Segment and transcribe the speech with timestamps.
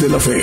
[0.00, 0.36] De la Fe.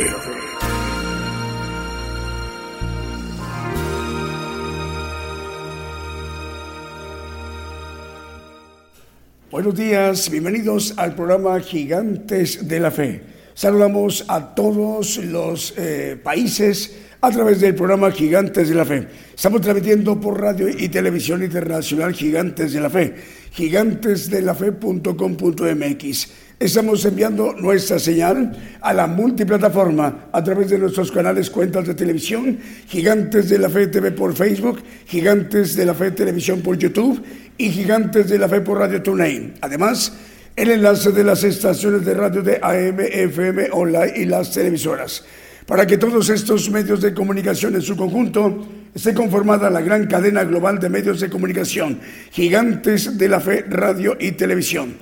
[9.51, 13.21] Buenos días, bienvenidos al programa Gigantes de la Fe.
[13.53, 19.07] Saludamos a todos los eh, países a través del programa Gigantes de la Fe.
[19.35, 23.13] Estamos transmitiendo por radio y televisión internacional Gigantes de la Fe,
[23.51, 26.42] gigantesdelafe.com.mx.
[26.59, 32.57] Estamos enviando nuestra señal a la multiplataforma a través de nuestros canales cuentas de televisión,
[32.87, 37.21] Gigantes de la Fe TV por Facebook, Gigantes de la Fe Televisión por YouTube
[37.57, 39.55] y Gigantes de la Fe por Radio TuneIn.
[39.61, 40.13] Además,
[40.55, 45.25] el enlace de las estaciones de radio de AM, FM, online y las televisoras
[45.65, 50.43] para que todos estos medios de comunicación en su conjunto esté conformada la gran cadena
[50.43, 51.99] global de medios de comunicación,
[52.31, 54.95] gigantes de la fe, radio y televisión.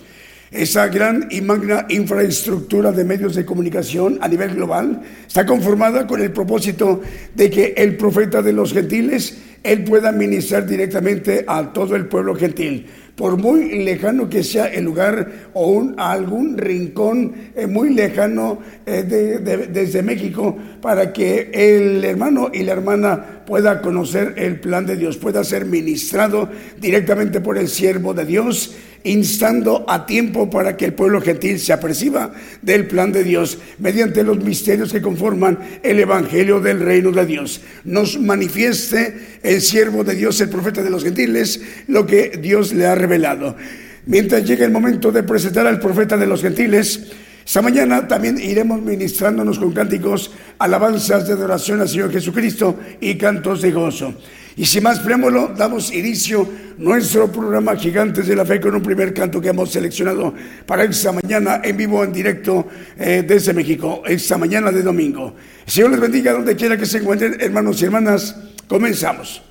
[0.52, 6.19] Esa gran y magna infraestructura de medios de comunicación a nivel global está conformada con
[6.19, 6.99] el propósito
[7.33, 12.36] de que el profeta de los gentiles, él pueda ministrar directamente a todo el pueblo
[12.36, 12.86] gentil.
[13.15, 19.03] Por muy lejano que sea el lugar o un, algún rincón eh, muy lejano eh,
[19.71, 25.15] desde México, para que el hermano y la hermana pueda conocer el plan de Dios,
[25.17, 26.49] pueda ser ministrado
[26.80, 31.73] directamente por el siervo de Dios instando a tiempo para que el pueblo gentil se
[31.73, 37.26] aperciba del plan de Dios mediante los misterios que conforman el Evangelio del reino de
[37.26, 37.62] Dios.
[37.84, 42.86] Nos manifieste el siervo de Dios, el profeta de los gentiles, lo que Dios le
[42.86, 43.56] ha revelado.
[44.06, 47.12] Mientras llegue el momento de presentar al profeta de los gentiles,
[47.45, 53.61] esta mañana también iremos ministrándonos con cánticos, alabanzas de adoración al Señor Jesucristo y cantos
[53.61, 54.13] de gozo.
[54.55, 56.47] Y sin más preámbulo, damos inicio
[56.77, 60.33] nuestro programa Gigantes de la Fe con un primer canto que hemos seleccionado
[60.65, 65.35] para esta mañana en vivo, en directo eh, desde México, esta mañana de domingo.
[65.65, 68.35] Señor les bendiga donde quiera que se encuentren, hermanos y hermanas.
[68.67, 69.51] Comenzamos.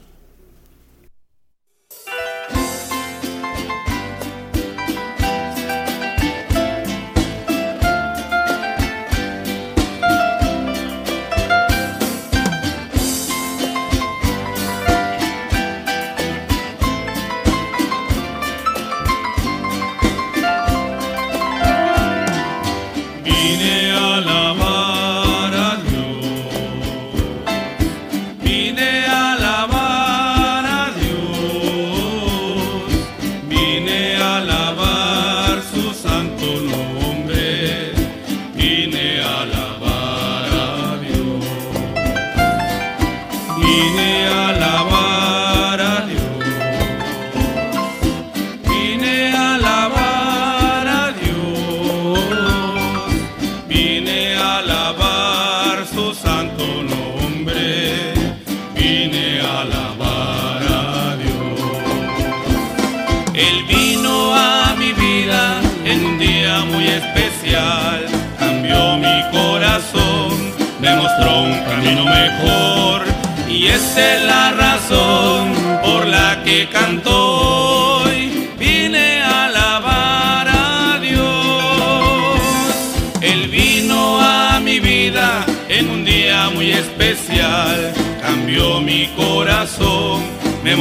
[38.83, 39.21] Esa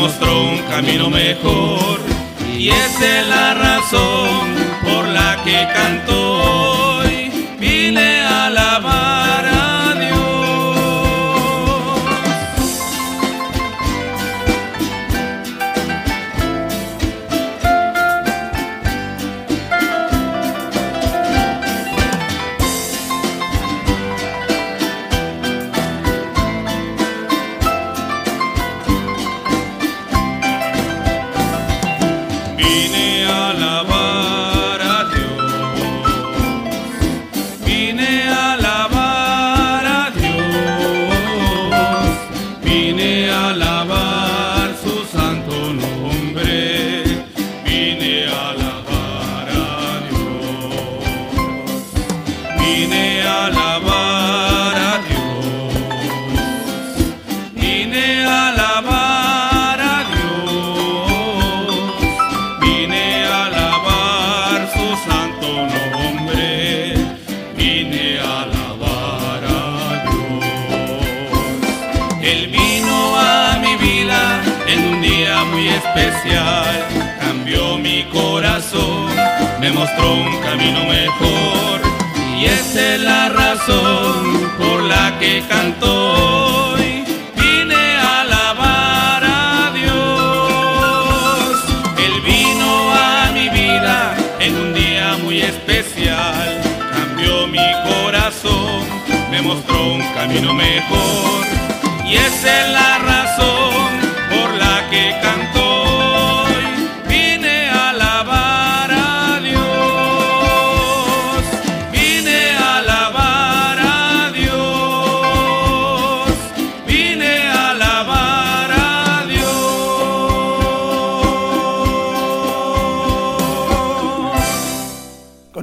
[0.10, 2.00] mostró un camino mejor.
[2.58, 4.40] Y esa es la razón
[4.84, 6.19] por la que canto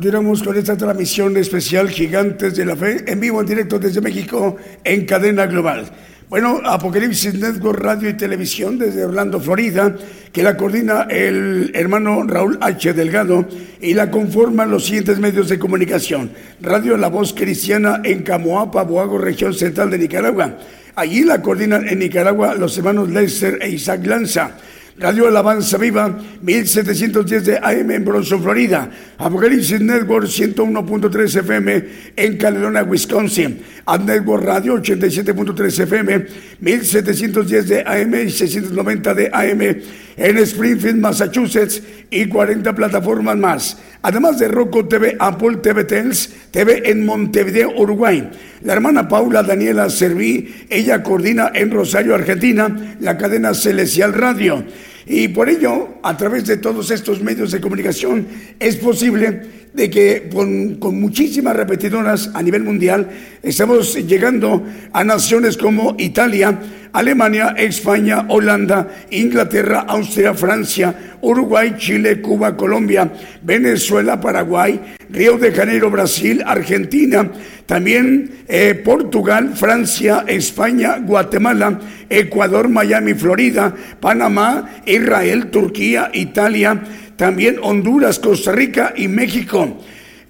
[0.06, 4.56] Continuamos con esta transmisión especial Gigantes de la Fe en vivo en directo desde México
[4.85, 5.85] en cadena global.
[6.29, 9.97] Bueno, Apocalipsis Network Radio y Televisión desde Orlando, Florida,
[10.32, 12.93] que la coordina el hermano Raúl H.
[12.93, 13.49] Delgado
[13.81, 16.31] y la conforman los siguientes medios de comunicación.
[16.61, 20.56] Radio La Voz Cristiana en Camoapa, Boago, región central de Nicaragua.
[20.94, 24.52] Allí la coordinan en Nicaragua los hermanos Lester e Isaac Lanza.
[24.98, 26.08] Radio Alabanza Viva,
[26.40, 28.90] 1710 de AM en Bronson, Florida.
[29.19, 31.84] Apocalipsis Network, 101.3 FM
[32.16, 33.60] en Caledonia, Wisconsin.
[33.84, 36.26] Ad Network Radio, 87.3 FM,
[36.60, 43.78] 1710 de AM y 690 de AM en Springfield, Massachusetts y 40 plataformas más.
[44.02, 48.30] Además de Roku TV, Apple TV Tels, TV en Montevideo, Uruguay.
[48.62, 54.64] La hermana Paula Daniela Serví, ella coordina en Rosario, Argentina, la cadena Celestial Radio.
[55.06, 58.26] Y por ello, a través de todos estos medios de comunicación,
[58.58, 63.08] es posible de que con, con, muchísimas repetidoras a nivel mundial
[63.43, 66.58] estamos llegando a naciones como Italia,
[66.93, 73.12] Alemania, España, Holanda, Inglaterra, Austria, Francia, Uruguay, Chile, Cuba, Colombia,
[73.43, 77.31] Venezuela, Paraguay, Río de Janeiro, Brasil, Argentina,
[77.67, 86.82] también eh, Portugal, Francia, España, Guatemala, Ecuador, Miami, Florida, Panamá, Israel, Turquía, Italia,
[87.17, 89.79] también Honduras, Costa Rica y México.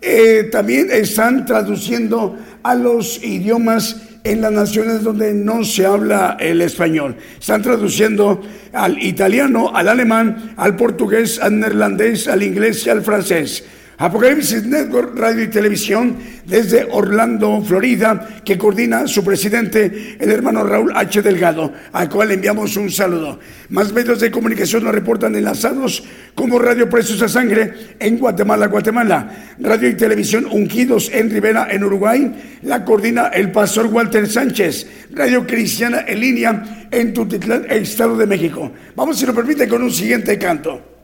[0.01, 6.61] Eh, también están traduciendo a los idiomas en las naciones donde no se habla el
[6.61, 7.17] español.
[7.39, 13.65] Están traduciendo al italiano, al alemán, al portugués, al neerlandés, al inglés y al francés.
[13.99, 20.93] Apocalipsis Network Radio y Televisión desde Orlando, Florida, que coordina su presidente, el hermano Raúl
[20.95, 21.23] H.
[21.23, 23.41] Delgado, al cual enviamos un saludo.
[23.71, 29.89] Más medios de comunicación nos reportan enlazados como Radio Preciosa Sangre en Guatemala, Guatemala, Radio
[29.89, 36.05] y Televisión Ungidos en Rivera, en Uruguay, la coordina el pastor Walter Sánchez, Radio Cristiana
[36.07, 38.71] en línea en Tutitlán, Estado de México.
[38.95, 40.96] Vamos, si lo permite, con un siguiente canto.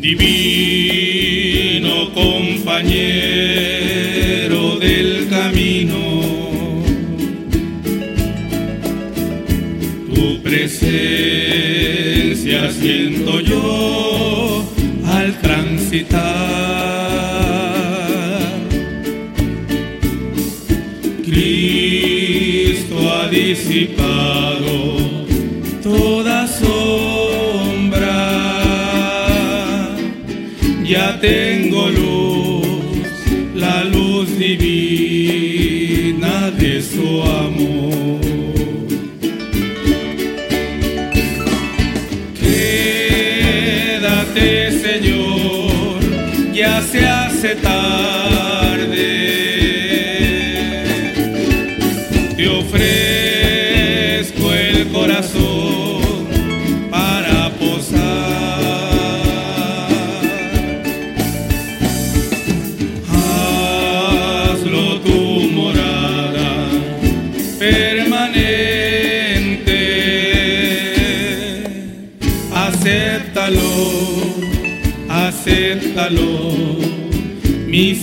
[0.00, 3.18] Divino compañero
[4.78, 6.82] del camino,
[10.14, 11.40] tu presencia
[12.72, 14.64] siento yo
[15.04, 16.20] al transitar.
[21.26, 24.09] Cristo ha disipado
[31.20, 32.66] tengo luz,
[33.54, 35.70] la luz divina
[36.50, 38.20] de su amor.
[43.20, 46.00] Quédate, Señor,
[46.54, 48.09] ya se hace tarde.
[75.90, 76.76] Acéptalo,
[77.66, 77.94] mi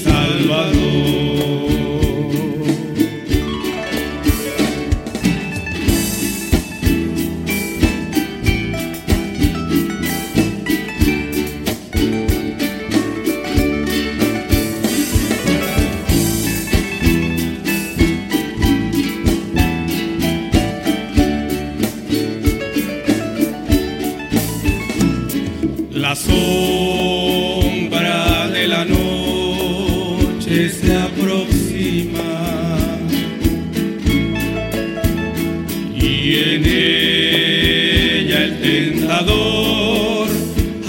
[38.48, 40.28] el tentador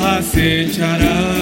[0.01, 1.38] acechará.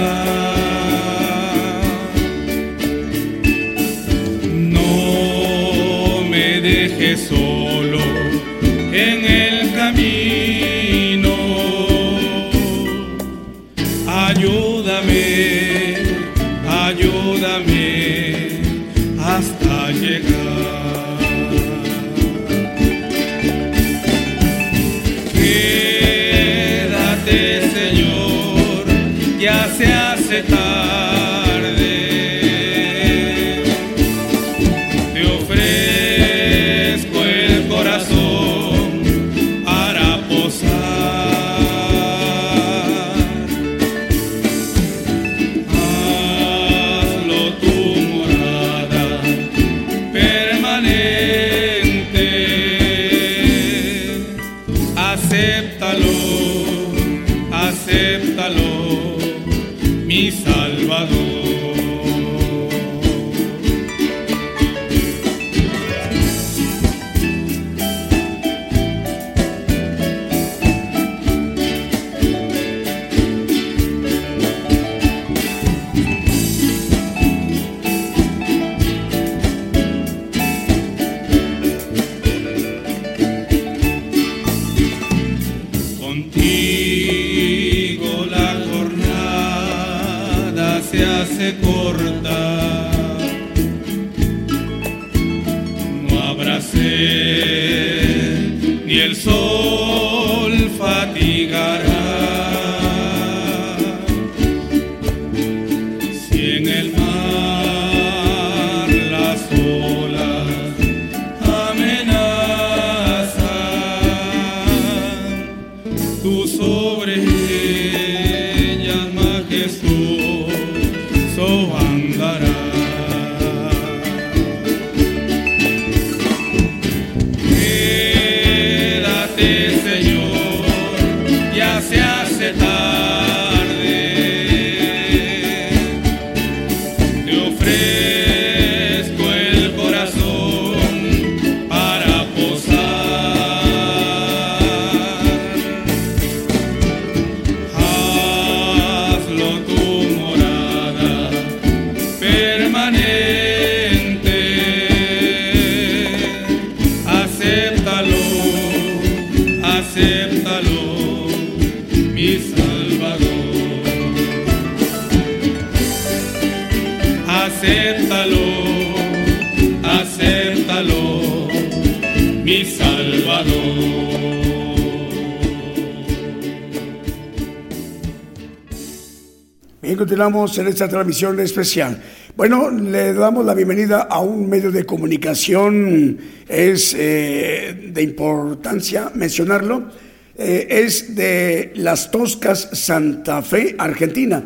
[180.17, 182.01] Continuamos en esta transmisión especial.
[182.35, 186.17] Bueno, le damos la bienvenida a un medio de comunicación,
[186.49, 189.91] es eh, de importancia mencionarlo,
[190.35, 194.43] eh, es de Las Toscas, Santa Fe, Argentina.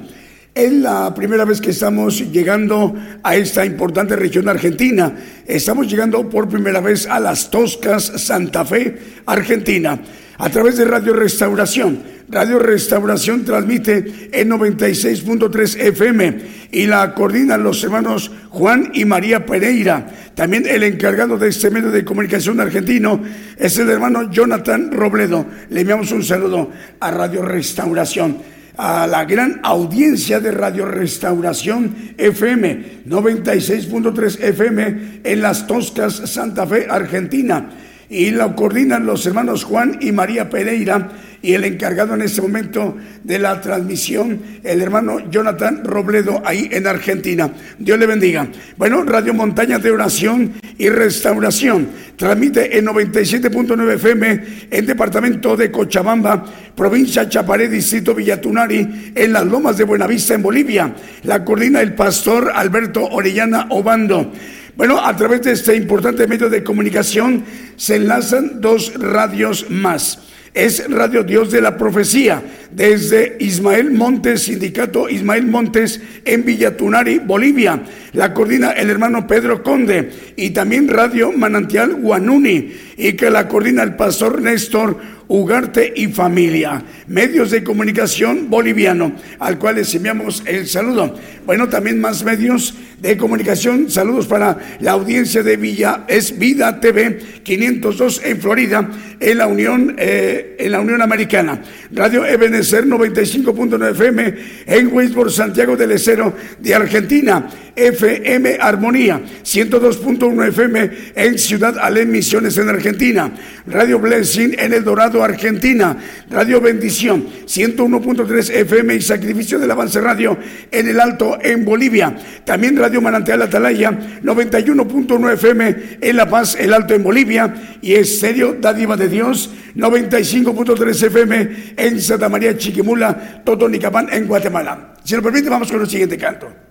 [0.53, 5.15] Es la primera vez que estamos llegando a esta importante región argentina.
[5.47, 10.01] Estamos llegando por primera vez a Las Toscas, Santa Fe, Argentina,
[10.37, 12.20] a través de Radio Restauración.
[12.31, 16.39] Radio Restauración transmite en 96.3 FM
[16.71, 20.07] y la coordinan los hermanos Juan y María Pereira.
[20.37, 23.21] También el encargado de este medio de comunicación argentino
[23.59, 25.45] es el hermano Jonathan Robledo.
[25.71, 26.71] Le enviamos un saludo
[27.01, 28.39] a Radio Restauración
[28.77, 36.87] a la gran audiencia de Radio Restauración FM, 96.3 FM en Las Toscas, Santa Fe,
[36.89, 37.71] Argentina.
[38.09, 41.11] Y lo coordinan los hermanos Juan y María Pereira
[41.43, 46.87] y el encargado en este momento de la transmisión, el hermano Jonathan Robledo, ahí en
[46.87, 47.51] Argentina.
[47.79, 48.49] Dios le bendiga.
[48.77, 56.45] Bueno, Radio Montaña de Oración y Restauración transmite en 97.9 FM en departamento de Cochabamba,
[56.75, 60.95] provincia Chaparé, distrito Villatunari, en las lomas de Buenavista, en Bolivia.
[61.25, 64.33] La coordina el pastor Alberto Orellana Obando.
[64.77, 67.45] Bueno, a través de este importante medio de comunicación
[67.77, 70.30] se enlazan dos radios más.
[70.53, 72.43] Es Radio Dios de la Profecía,
[72.73, 77.83] desde Ismael Montes, Sindicato Ismael Montes, en Villatunari, Bolivia.
[78.15, 83.85] La coordina el hermano Pedro Conde y también Radio Manantial Guanuni y que la coordina
[83.85, 90.67] el pastor Néstor Ugarte y Familia, medios de comunicación boliviano, al cual les enviamos el
[90.67, 91.15] saludo.
[91.47, 97.19] Bueno, también más medios de comunicación, saludos para la audiencia de Villa, es Vida TV
[97.43, 101.63] 502 en Florida, en la Unión, eh, en la Unión Americana.
[101.93, 104.35] Radio Ebenezer 95.9 FM
[104.67, 107.49] en Westport, Santiago del Estero de Argentina.
[107.77, 113.33] FM Armonía 102.1 FM en Ciudad Alén Misiones en Argentina.
[113.67, 115.97] Radio Blessing en El Dorado, Argentina.
[116.29, 120.37] Radio Bendición 101.3 FM y Sacrificio del Avance Radio
[120.71, 122.17] en El Alto en Bolivia.
[122.45, 123.91] También Radio Manantial Atalaya
[124.23, 127.55] 91.9 FM en La Paz, El Alto en Bolivia.
[127.83, 134.95] Y Estéreo Dádiva de Dios 95.3 FM en Santa María Chiquimula, Totonicapán en Guatemala.
[135.05, 136.70] Si lo permite, vamos con el siguiente canto.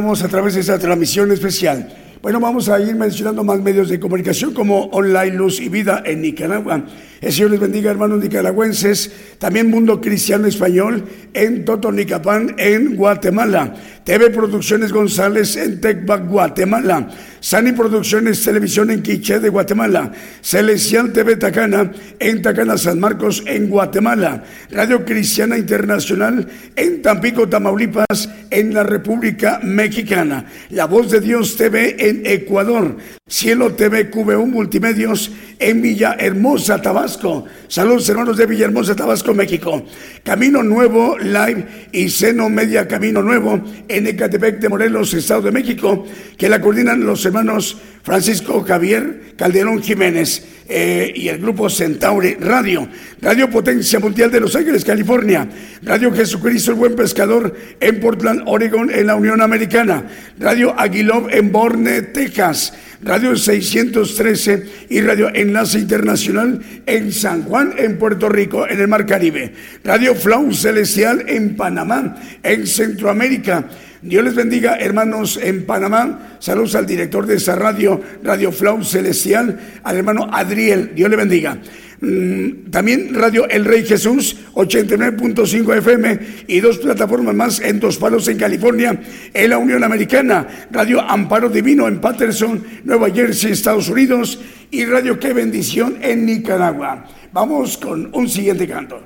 [0.00, 1.86] A través de esta transmisión especial.
[2.22, 6.22] Bueno, vamos a ir mencionando más medios de comunicación como Online Luz y Vida en
[6.22, 6.84] Nicaragua.
[7.20, 9.12] El Señor les bendiga, hermanos nicaragüenses.
[9.38, 13.74] También Mundo Cristiano Español en Totonicapán, en Guatemala.
[14.04, 17.08] TV Producciones González en Tecbac, Guatemala.
[17.40, 20.12] Sani Producciones Televisión en Quiché de Guatemala.
[20.40, 24.44] Celestial TV Tacana en Tacana, San Marcos, en Guatemala.
[24.70, 30.44] Radio Cristiana Internacional en Tampico, Tamaulipas, en la República Mexicana.
[30.70, 32.96] La Voz de Dios TV en Ecuador.
[33.26, 37.44] Cielo TV QVU Multimedios en Villahermosa, Tabasco.
[37.68, 39.84] Saludos hermanos de Villahermosa, Tabasco, México.
[40.24, 46.04] Camino Nuevo Live y Seno Media Camino Nuevo en Ecatepec de Morelos, Estado de México,
[46.36, 52.88] que la coordinan los hermanos Francisco Javier Calderón Jiménez eh, y el grupo Centauri Radio.
[53.20, 55.48] Radio Potencia Mundial de Los Ángeles, California.
[55.82, 60.04] Radio Jesucristo el Buen Pescador en Portland, Oregon, en la Unión Americana.
[60.38, 62.72] Radio Aguilov en Borne, Texas.
[63.02, 69.06] Radio 613 y Radio Enlace Internacional en San Juan, en Puerto Rico, en el Mar
[69.06, 69.54] Caribe.
[69.82, 73.66] Radio Flow Celestial en Panamá, en Centroamérica.
[74.02, 76.36] Dios les bendiga, hermanos, en Panamá.
[76.38, 80.92] Saludos al director de esa radio, Radio Flow Celestial, al hermano Adriel.
[80.94, 81.58] Dios le bendiga.
[82.00, 88.26] Mm, también Radio El Rey Jesús, 89.5 FM y dos plataformas más en Dos Palos
[88.28, 88.98] en California,
[89.34, 90.46] en la Unión Americana.
[90.70, 97.04] Radio Amparo Divino en Patterson, Nueva Jersey, Estados Unidos y Radio Qué Bendición en Nicaragua.
[97.32, 99.02] Vamos con un siguiente canto.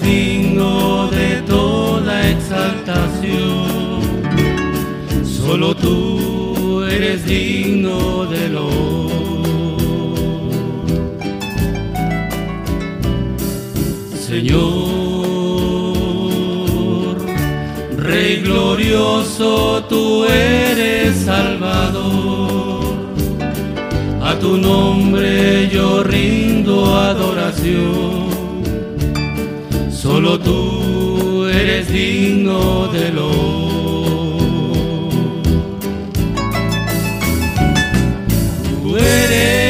[0.00, 4.00] digno de toda exaltación.
[5.24, 8.70] Solo tú eres digno de lo.
[14.16, 14.62] Señor,
[17.98, 22.82] Rey glorioso, tú eres Salvador.
[24.22, 28.21] A tu nombre yo rindo adoración
[38.98, 39.61] eres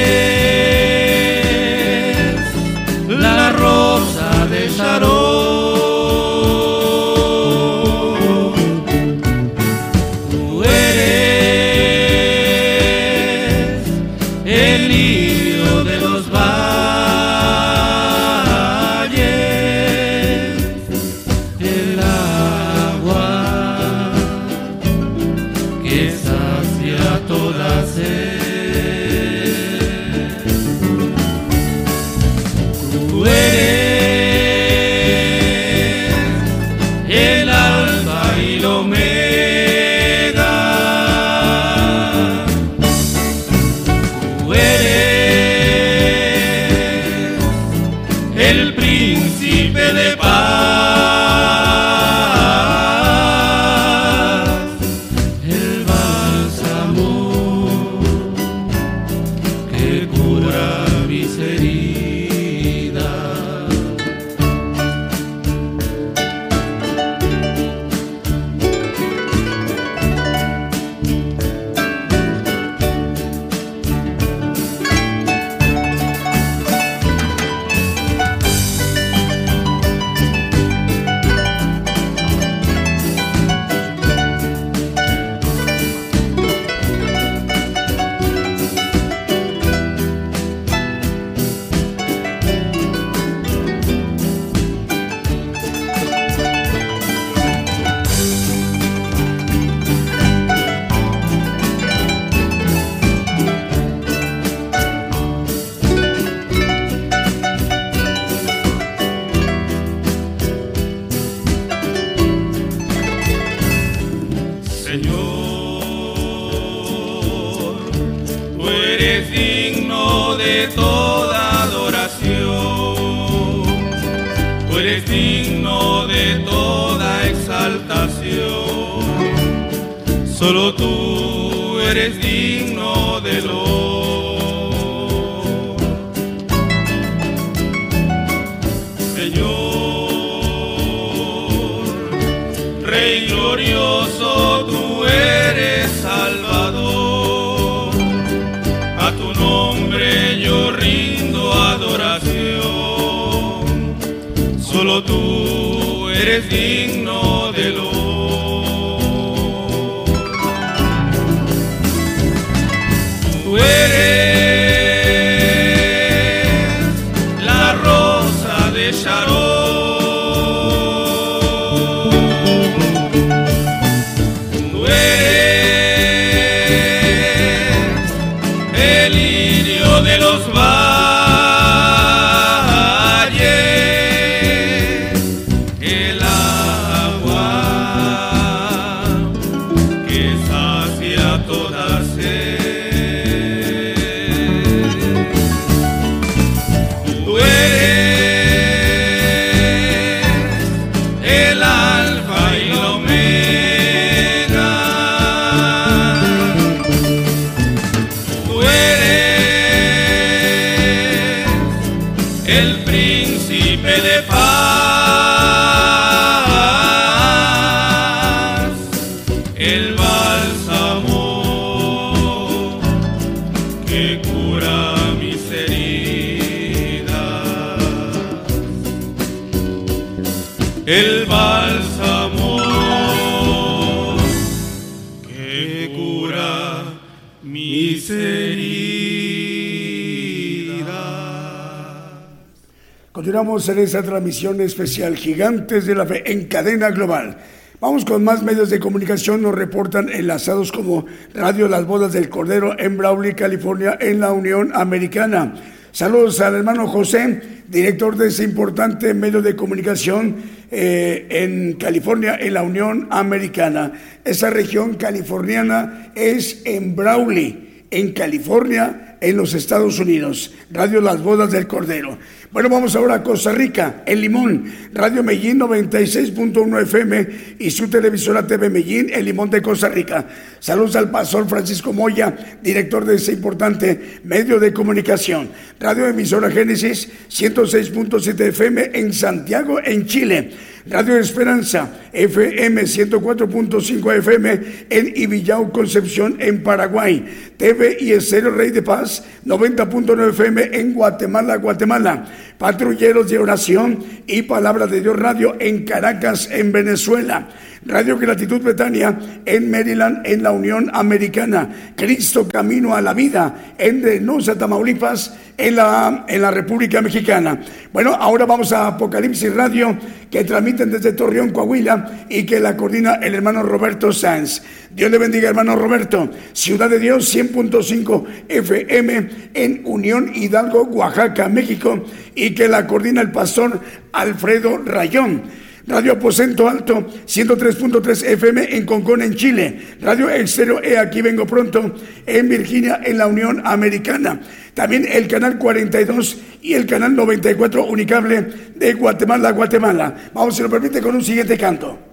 [243.73, 247.39] en esta transmisión especial Gigantes de la Fe en cadena global.
[247.81, 252.79] Vamos con más medios de comunicación, nos reportan enlazados como Radio Las Bodas del Cordero
[252.79, 255.55] en Brawley, California, en la Unión Americana.
[255.91, 260.37] Saludos al hermano José, director de ese importante medio de comunicación
[260.71, 263.93] eh, en California, en la Unión Americana.
[264.25, 270.55] Esa región californiana es en Brawley, en California, en los Estados Unidos.
[270.71, 272.19] Radio Las Bodas del Cordero.
[272.53, 278.47] Bueno, vamos ahora a Costa Rica, en Limón, Radio Medellín 96.1 FM y su televisora
[278.47, 280.27] TV Medellín, el Limón de Costa Rica.
[280.61, 285.49] Saludos al pastor Francisco Moya, director de ese importante medio de comunicación.
[285.81, 290.51] Radio Emisora Génesis 106.7 FM en Santiago, en Chile.
[290.85, 297.53] Radio Esperanza, FM 104.5 FM en Ibillao, Concepción, en Paraguay.
[297.57, 302.25] TV y Estéreo Rey de Paz, 90.9 FM en Guatemala, Guatemala.
[302.59, 307.49] Patrulleros de Oración y Palabra de Dios Radio en Caracas, en Venezuela.
[307.85, 311.69] Radio Gratitud Betania en Maryland, en la Unión Americana.
[311.97, 317.59] Cristo Camino a la Vida en Reynosa, Tamaulipas, en la, en la República Mexicana.
[317.93, 319.99] Bueno, ahora vamos a Apocalipsis Radio,
[320.31, 324.63] que transmiten desde Torreón, Coahuila, y que la coordina el hermano Roberto Sanz.
[324.95, 326.31] Dios le bendiga, hermano Roberto.
[326.53, 332.05] Ciudad de Dios, 100.5 FM en Unión Hidalgo, Oaxaca, México,
[332.37, 333.81] y que la coordina el pastor
[334.13, 335.43] Alfredo Rayón.
[335.87, 339.81] Radio Aposento Alto 103.3 FM en Concón, en Chile.
[340.01, 341.95] Radio Exterior E, aquí vengo pronto,
[342.27, 344.41] en Virginia, en la Unión Americana.
[344.75, 350.15] También el canal 42 y el canal 94 Unicable de Guatemala, Guatemala.
[350.33, 352.12] Vamos, si lo permite, con un siguiente canto.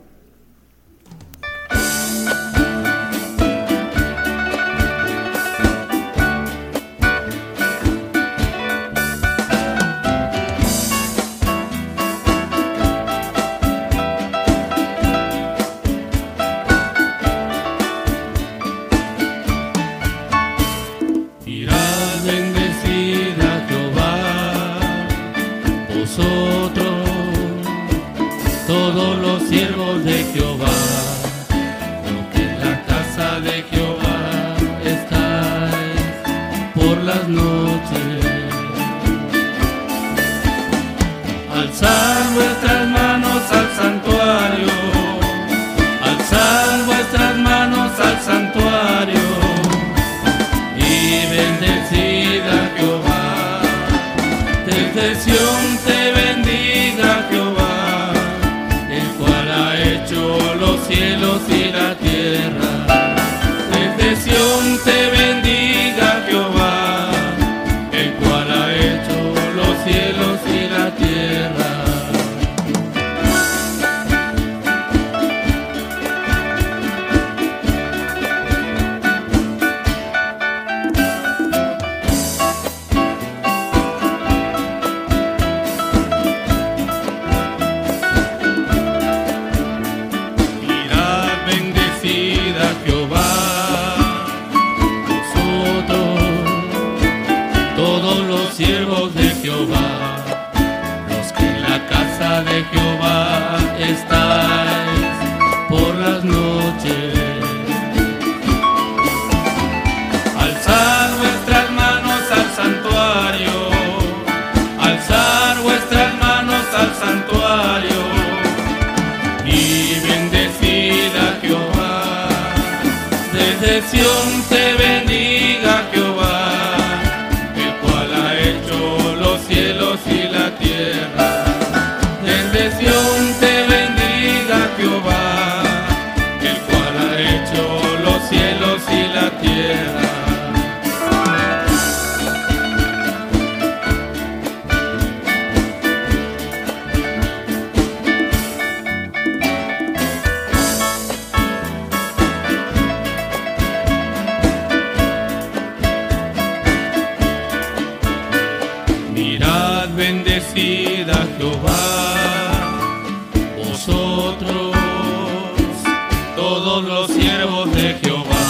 [166.70, 168.48] todos los siervos de Jehová,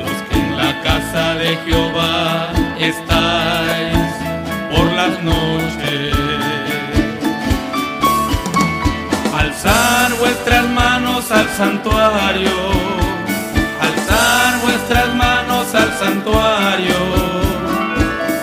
[0.00, 4.08] los que en la casa de Jehová estáis
[4.72, 6.14] por las noches.
[9.38, 12.56] Alzar vuestras manos al santuario,
[13.88, 17.00] alzar vuestras manos al santuario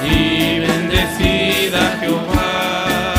[0.06, 3.14] y bendecid a Jehová.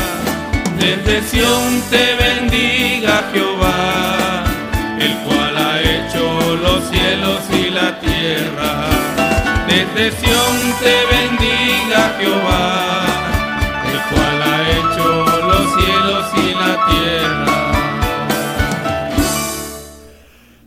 [0.77, 4.22] Desde Sión te bendiga Jehová
[5.03, 8.71] el cual ha hecho los cielos y la tierra.
[9.67, 13.05] Desde Sión te bendiga Jehová,
[13.91, 15.05] el cual ha hecho
[15.49, 17.53] los cielos y la tierra.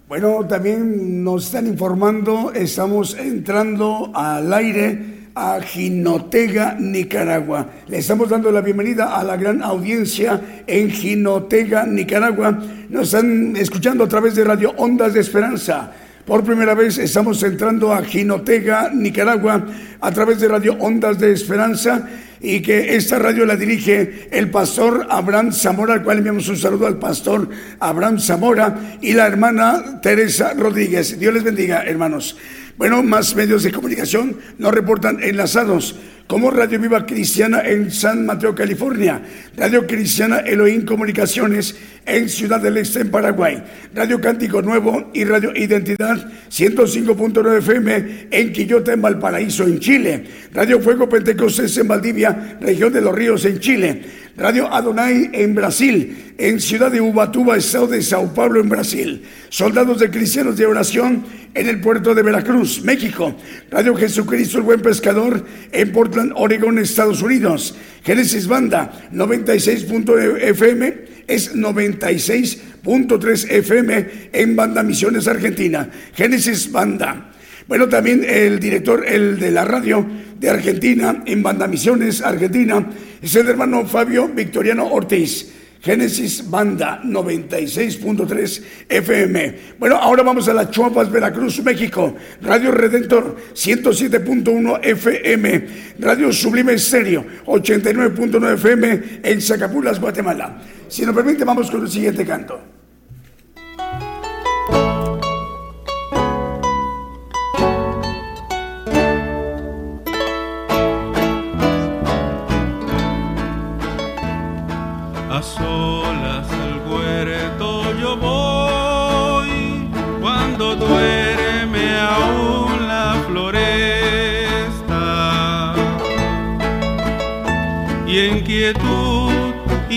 [0.09, 7.69] Bueno, también nos están informando, estamos entrando al aire a Jinotega, Nicaragua.
[7.89, 12.59] Le estamos dando la bienvenida a la gran audiencia en Jinotega, Nicaragua.
[12.89, 15.93] Nos están escuchando a través de Radio Ondas de Esperanza.
[16.25, 19.65] Por primera vez estamos entrando a Jinotega, Nicaragua,
[20.01, 22.09] a través de Radio Ondas de Esperanza
[22.41, 26.87] y que esta radio la dirige el pastor Abraham Zamora, al cual enviamos un saludo
[26.87, 31.19] al pastor Abraham Zamora y la hermana Teresa Rodríguez.
[31.19, 32.37] Dios les bendiga, hermanos.
[32.77, 35.97] Bueno, más medios de comunicación nos reportan enlazados
[36.27, 39.23] como Radio Viva Cristiana en San Mateo, California,
[39.57, 41.75] Radio Cristiana Elohim Comunicaciones
[42.05, 43.63] en Ciudad del Este, en Paraguay,
[43.95, 50.79] Radio Cántico Nuevo y Radio Identidad 105.9 FM en Quillota, en Valparaíso, en Chile, Radio
[50.81, 54.03] Fuego Pentecostés en Valdivia, región de los Ríos, en Chile,
[54.37, 59.23] Radio Adonai en Brasil, en Ciudad de Ubatuba, estado de Sao Paulo, en Brasil.
[59.49, 61.25] Soldados de Cristianos de Oración
[61.55, 63.35] en el puerto de Veracruz, México.
[63.71, 67.75] Radio Jesucristo el Buen Pescador en Portland, Oregon, Estados Unidos.
[68.05, 75.89] Génesis Banda 96.fm es 96.3 FM en Banda Misiones Argentina.
[76.15, 77.33] Génesis Banda.
[77.69, 80.07] Bueno, también el director el de la radio
[80.39, 82.87] de Argentina en Banda Misiones Argentina
[83.21, 85.53] es el hermano Fabio Victoriano Ortiz.
[85.87, 89.59] Génesis Banda 96.3 FM.
[89.79, 92.17] Bueno, ahora vamos a la Chuapas, Veracruz, México.
[92.43, 95.67] Radio Redentor 107.1 FM.
[96.01, 100.61] Radio Sublime Estéreo 89.9 FM en Zacapulas, Guatemala.
[100.89, 102.76] Si nos permite, vamos con el siguiente canto.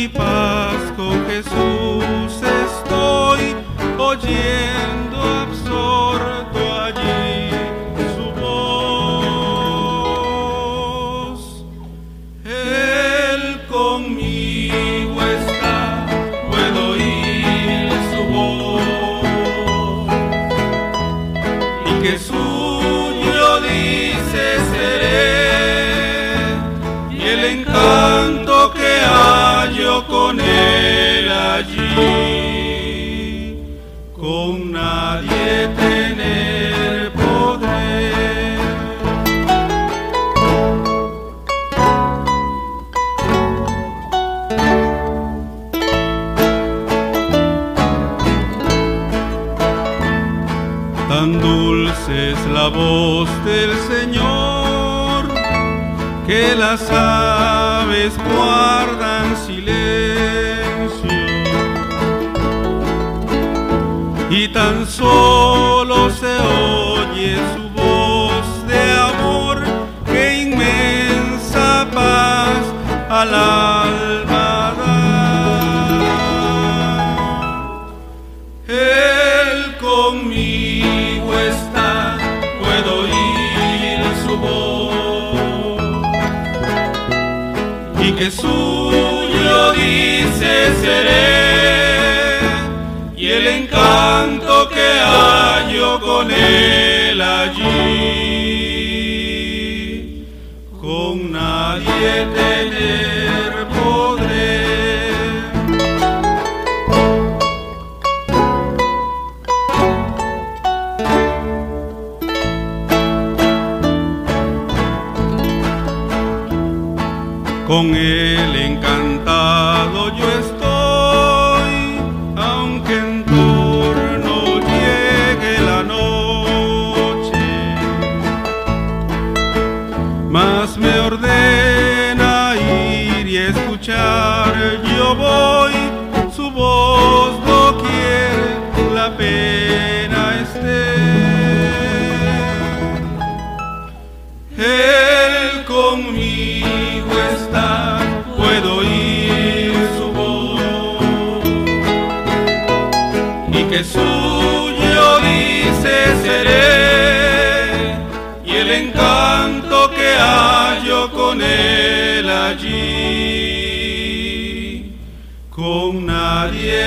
[0.07, 0.58] Quietud y
[31.29, 32.57] allí,
[34.13, 38.59] con nadie tener poder.
[51.07, 55.27] Tan dulce es la voz del Señor
[56.27, 60.48] que las aves guardan silencio
[64.29, 69.63] y tan solo se oye su voz de amor
[70.05, 72.63] que inmensa paz
[73.09, 74.99] al alma da.
[78.67, 82.17] Él conmigo está,
[82.59, 85.81] puedo oír su voz.
[87.99, 91.88] Y que suyo dice seré,
[93.59, 96.98] encanto que hallo con él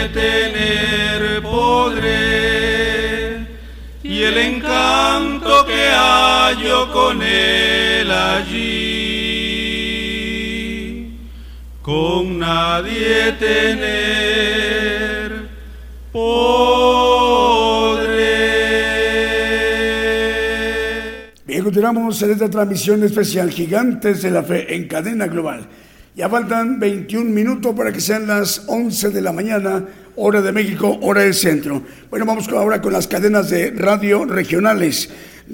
[0.08, 2.52] tener podré
[4.02, 9.12] y el encanto que hallo con él allí
[11.82, 14.22] con nadie tener
[16.12, 17.32] podré.
[21.44, 25.68] Bien, continuamos en esta transmisión especial Gigantes de la Fe en cadena global.
[26.14, 29.82] Ya faltan 21 minutos para que sean las 11 de la mañana,
[30.16, 31.82] hora de México, hora del centro.
[32.10, 35.08] Bueno, vamos ahora con las cadenas de radio regionales.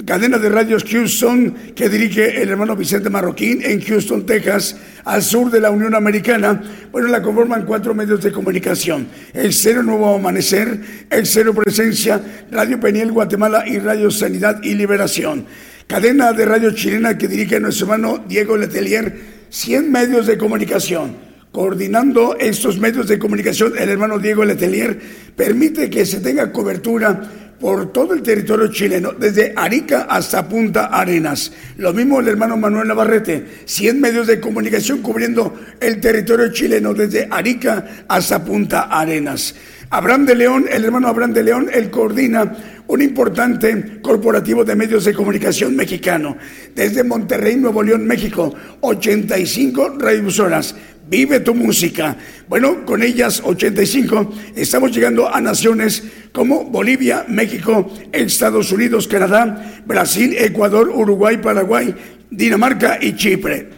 [0.05, 5.49] Cadena de radios Houston que dirige el hermano Vicente Marroquín en Houston, Texas, al sur
[5.53, 6.61] de la Unión Americana.
[6.91, 9.07] Bueno, la conforman cuatro medios de comunicación.
[9.33, 15.47] El Cero Nuevo Amanecer, el Cero Presencia, Radio Peniel Guatemala y Radio Sanidad y Liberación.
[15.87, 21.17] Cadena de radio chilena que dirige nuestro hermano Diego Letelier 100 medios de comunicación.
[21.53, 24.99] Coordinando estos medios de comunicación, el hermano Diego Letelier
[25.35, 27.21] permite que se tenga cobertura
[27.59, 31.53] por todo el territorio chileno, desde Arica hasta Punta Arenas.
[31.77, 37.27] Lo mismo el hermano Manuel Navarrete, 100 medios de comunicación cubriendo el territorio chileno, desde
[37.31, 39.55] Arica hasta Punta Arenas.
[39.91, 45.05] Abraham de León, el hermano Abraham de León, él coordina un importante corporativo de medios
[45.05, 46.37] de comunicación mexicano.
[46.75, 50.75] Desde Monterrey, Nuevo León, México, 85 radiofusoras.
[51.09, 52.17] Vive tu música.
[52.49, 60.35] Bueno, con ellas 85 estamos llegando a naciones como Bolivia, México, Estados Unidos, Canadá, Brasil,
[60.39, 61.95] Ecuador, Uruguay, Paraguay,
[62.31, 63.69] Dinamarca y Chipre.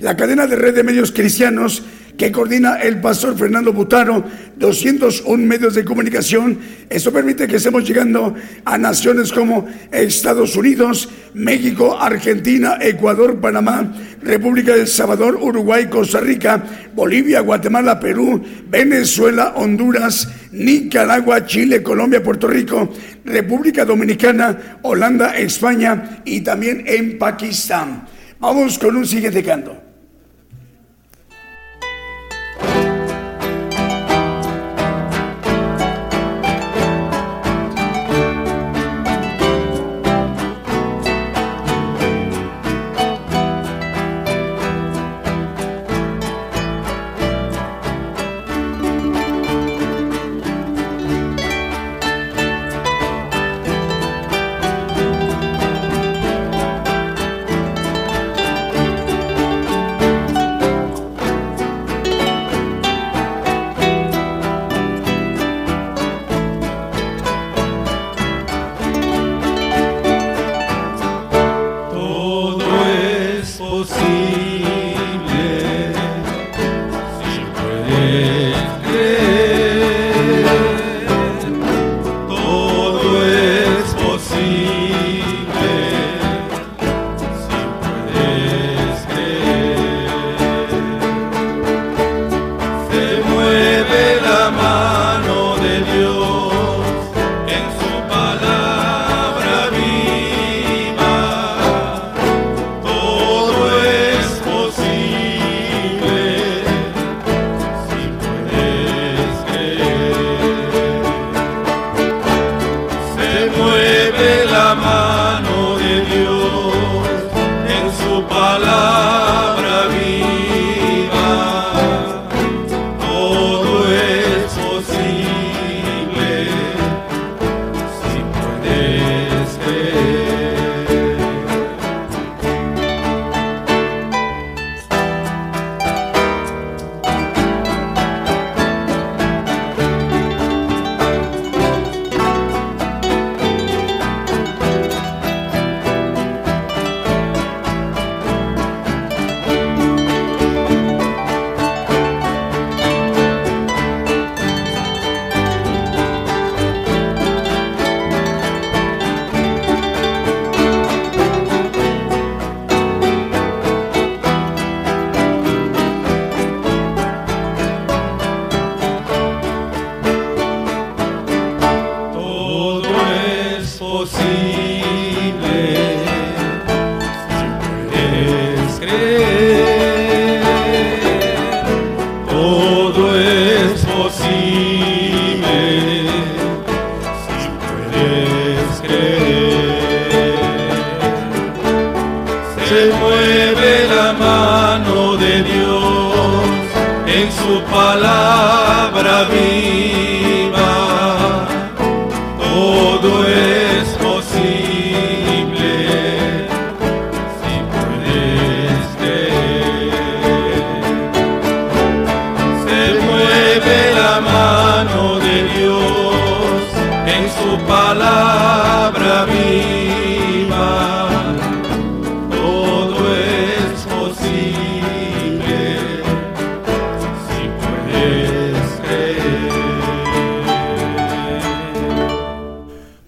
[0.00, 1.82] La cadena de red de medios cristianos
[2.20, 4.22] que coordina el pastor Fernando Butaro,
[4.56, 6.58] 201 medios de comunicación.
[6.90, 8.34] Esto permite que estemos llegando
[8.66, 13.90] a naciones como Estados Unidos, México, Argentina, Ecuador, Panamá,
[14.20, 16.62] República del Salvador, Uruguay, Costa Rica,
[16.94, 22.92] Bolivia, Guatemala, Perú, Venezuela, Honduras, Nicaragua, Chile, Colombia, Puerto Rico,
[23.24, 28.04] República Dominicana, Holanda, España y también en Pakistán.
[28.38, 29.89] Vamos con un siguiente canto.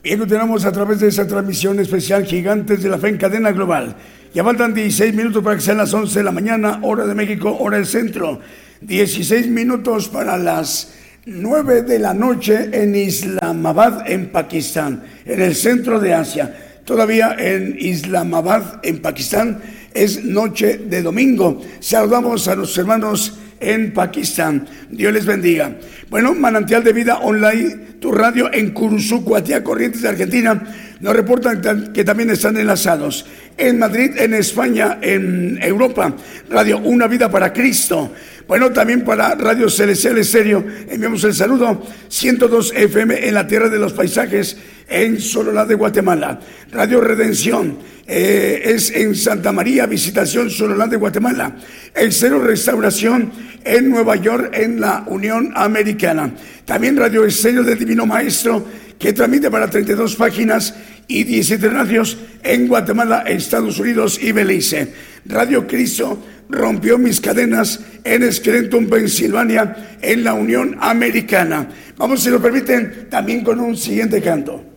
[0.02, 3.94] Bien, continuamos a través de esa transmisión especial Gigantes de la Fe en cadena global.
[4.34, 7.56] Ya faltan 16 minutos para que sean las 11 de la mañana, hora de México,
[7.60, 8.40] hora del centro.
[8.80, 10.92] 16 minutos para las
[11.26, 16.80] 9 de la noche en Islamabad, en Pakistán, en el centro de Asia.
[16.84, 19.60] Todavía en Islamabad, en Pakistán,
[19.94, 21.62] es noche de domingo.
[21.78, 24.66] Saludamos a nuestros hermanos en Pakistán.
[24.90, 25.76] Dios les bendiga.
[26.10, 30.62] Bueno, Manantial de Vida Online, tu radio en Curuzú, Cuatía, Corrientes Argentina,
[31.02, 33.26] nos reportan que también están enlazados.
[33.58, 36.14] En Madrid, en España, en Europa,
[36.48, 38.12] Radio Una Vida para Cristo.
[38.46, 43.78] Bueno, también para Radio Celestial Estéreo, enviamos el saludo 102 FM en la Tierra de
[43.78, 44.56] los Paisajes,
[44.88, 46.38] en Sololá de Guatemala.
[46.70, 51.56] Radio Redención eh, es en Santa María, Visitación Sololá de Guatemala.
[51.94, 53.32] El Cero Restauración
[53.64, 56.32] en Nueva York, en la Unión Americana.
[56.64, 58.64] También Radio Estéreo del Divino Maestro,
[59.02, 60.76] que transmite para 32 páginas
[61.08, 64.94] y 17 radios en Guatemala, Estados Unidos y Belice.
[65.26, 71.68] Radio Cristo rompió mis cadenas en Scranton, Pensilvania, en la Unión Americana.
[71.96, 74.71] Vamos, si lo permiten, también con un siguiente canto.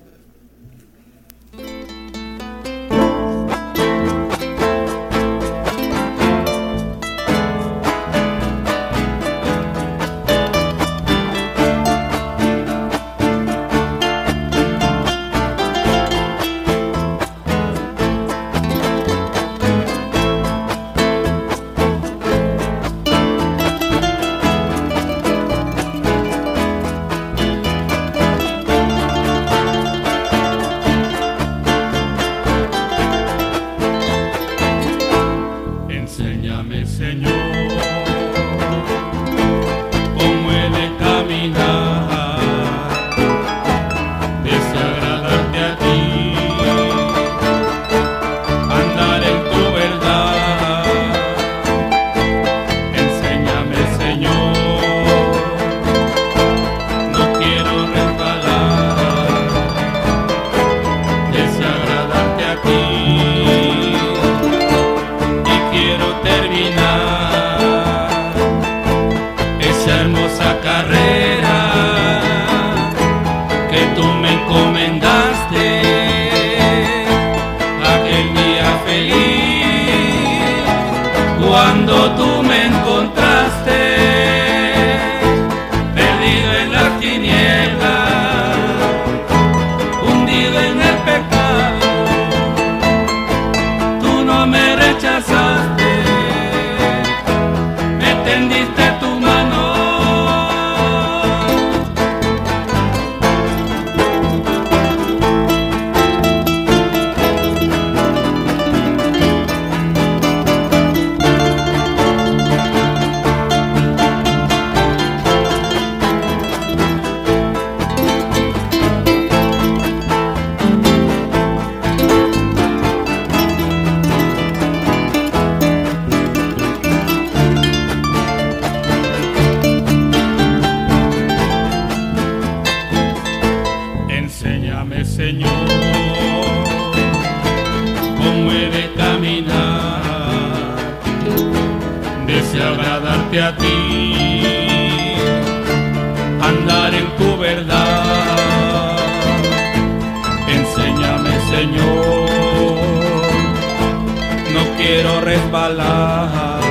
[154.95, 156.61] Quiero resbalar,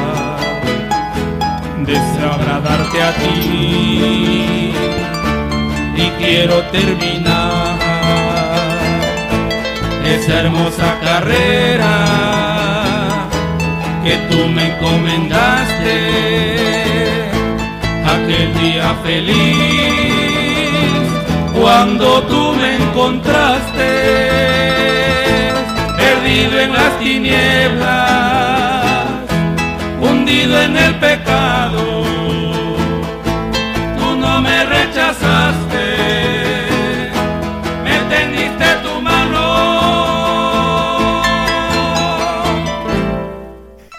[1.81, 4.73] deseo agradarte a ti.
[5.97, 7.77] Y quiero terminar
[10.07, 11.95] esa hermosa carrera
[14.03, 15.97] que tú me encomendaste
[18.15, 19.35] aquel día feliz
[21.53, 24.74] cuando tú me encontraste
[26.35, 27.95] perdido en las tinieblas,
[30.01, 32.03] hundido en el pecado.
[33.99, 35.87] Tú no me rechazaste,
[37.85, 39.43] me tendiste tu mano.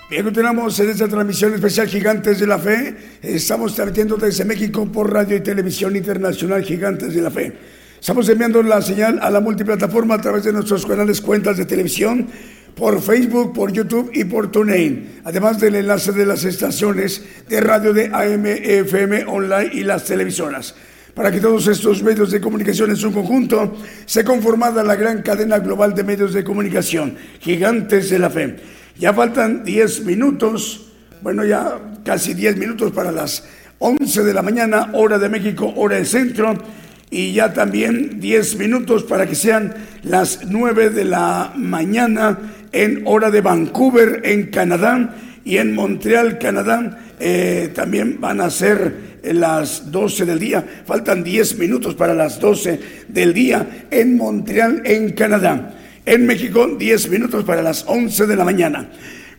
[0.09, 2.97] Bien, continuamos en esta transmisión especial Gigantes de la Fe.
[3.21, 7.53] Estamos transmitiendo desde México por radio y televisión internacional Gigantes de la Fe.
[8.05, 12.27] Estamos enviando la señal a la multiplataforma a través de nuestros canales cuentas de televisión,
[12.75, 17.93] por Facebook, por YouTube y por TuneIn, además del enlace de las estaciones de radio
[17.93, 20.75] de AM, FM, online y las televisoras.
[21.15, 23.75] Para que todos estos medios de comunicación en su conjunto
[24.05, 28.57] se conformada la gran cadena global de medios de comunicación, gigantes de la fe.
[28.99, 30.91] Ya faltan 10 minutos,
[31.23, 33.45] bueno, ya casi 10 minutos para las
[33.79, 36.53] 11 de la mañana, hora de México, hora del centro
[37.15, 42.37] y ya también 10 minutos para que sean las 9 de la mañana
[42.73, 49.21] en hora de Vancouver, en Canadá, y en Montreal, Canadá, eh, también van a ser
[49.23, 50.65] las 12 del día.
[50.85, 55.73] Faltan 10 minutos para las 12 del día en Montreal, en Canadá.
[56.05, 58.89] En México, 10 minutos para las 11 de la mañana.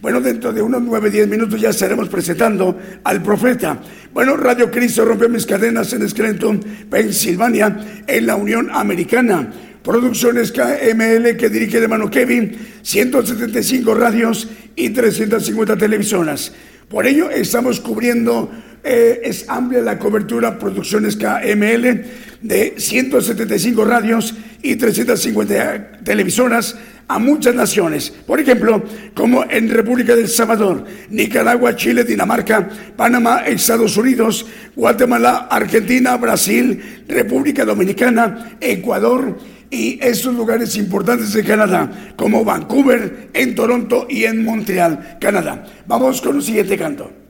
[0.00, 3.80] Bueno, dentro de unos 9, 10 minutos ya estaremos presentando al profeta.
[4.12, 9.50] Bueno, Radio Cristo rompió mis cadenas en Scranton, Pensilvania, en la Unión Americana.
[9.82, 16.52] Producciones KML que dirige el hermano Kevin, 175 radios y 350 televisoras.
[16.88, 18.50] Por ello estamos cubriendo,
[18.84, 22.04] eh, es amplia la cobertura, producciones KML
[22.42, 26.76] de 175 radios y 350 televisoras
[27.08, 28.82] a muchas naciones, por ejemplo,
[29.14, 37.64] como en República del Salvador, Nicaragua, Chile, Dinamarca, Panamá, Estados Unidos, Guatemala, Argentina, Brasil, República
[37.64, 39.38] Dominicana, Ecuador
[39.70, 45.64] y esos lugares importantes de Canadá, como Vancouver, en Toronto y en Montreal, Canadá.
[45.86, 47.25] Vamos con un siguiente canto.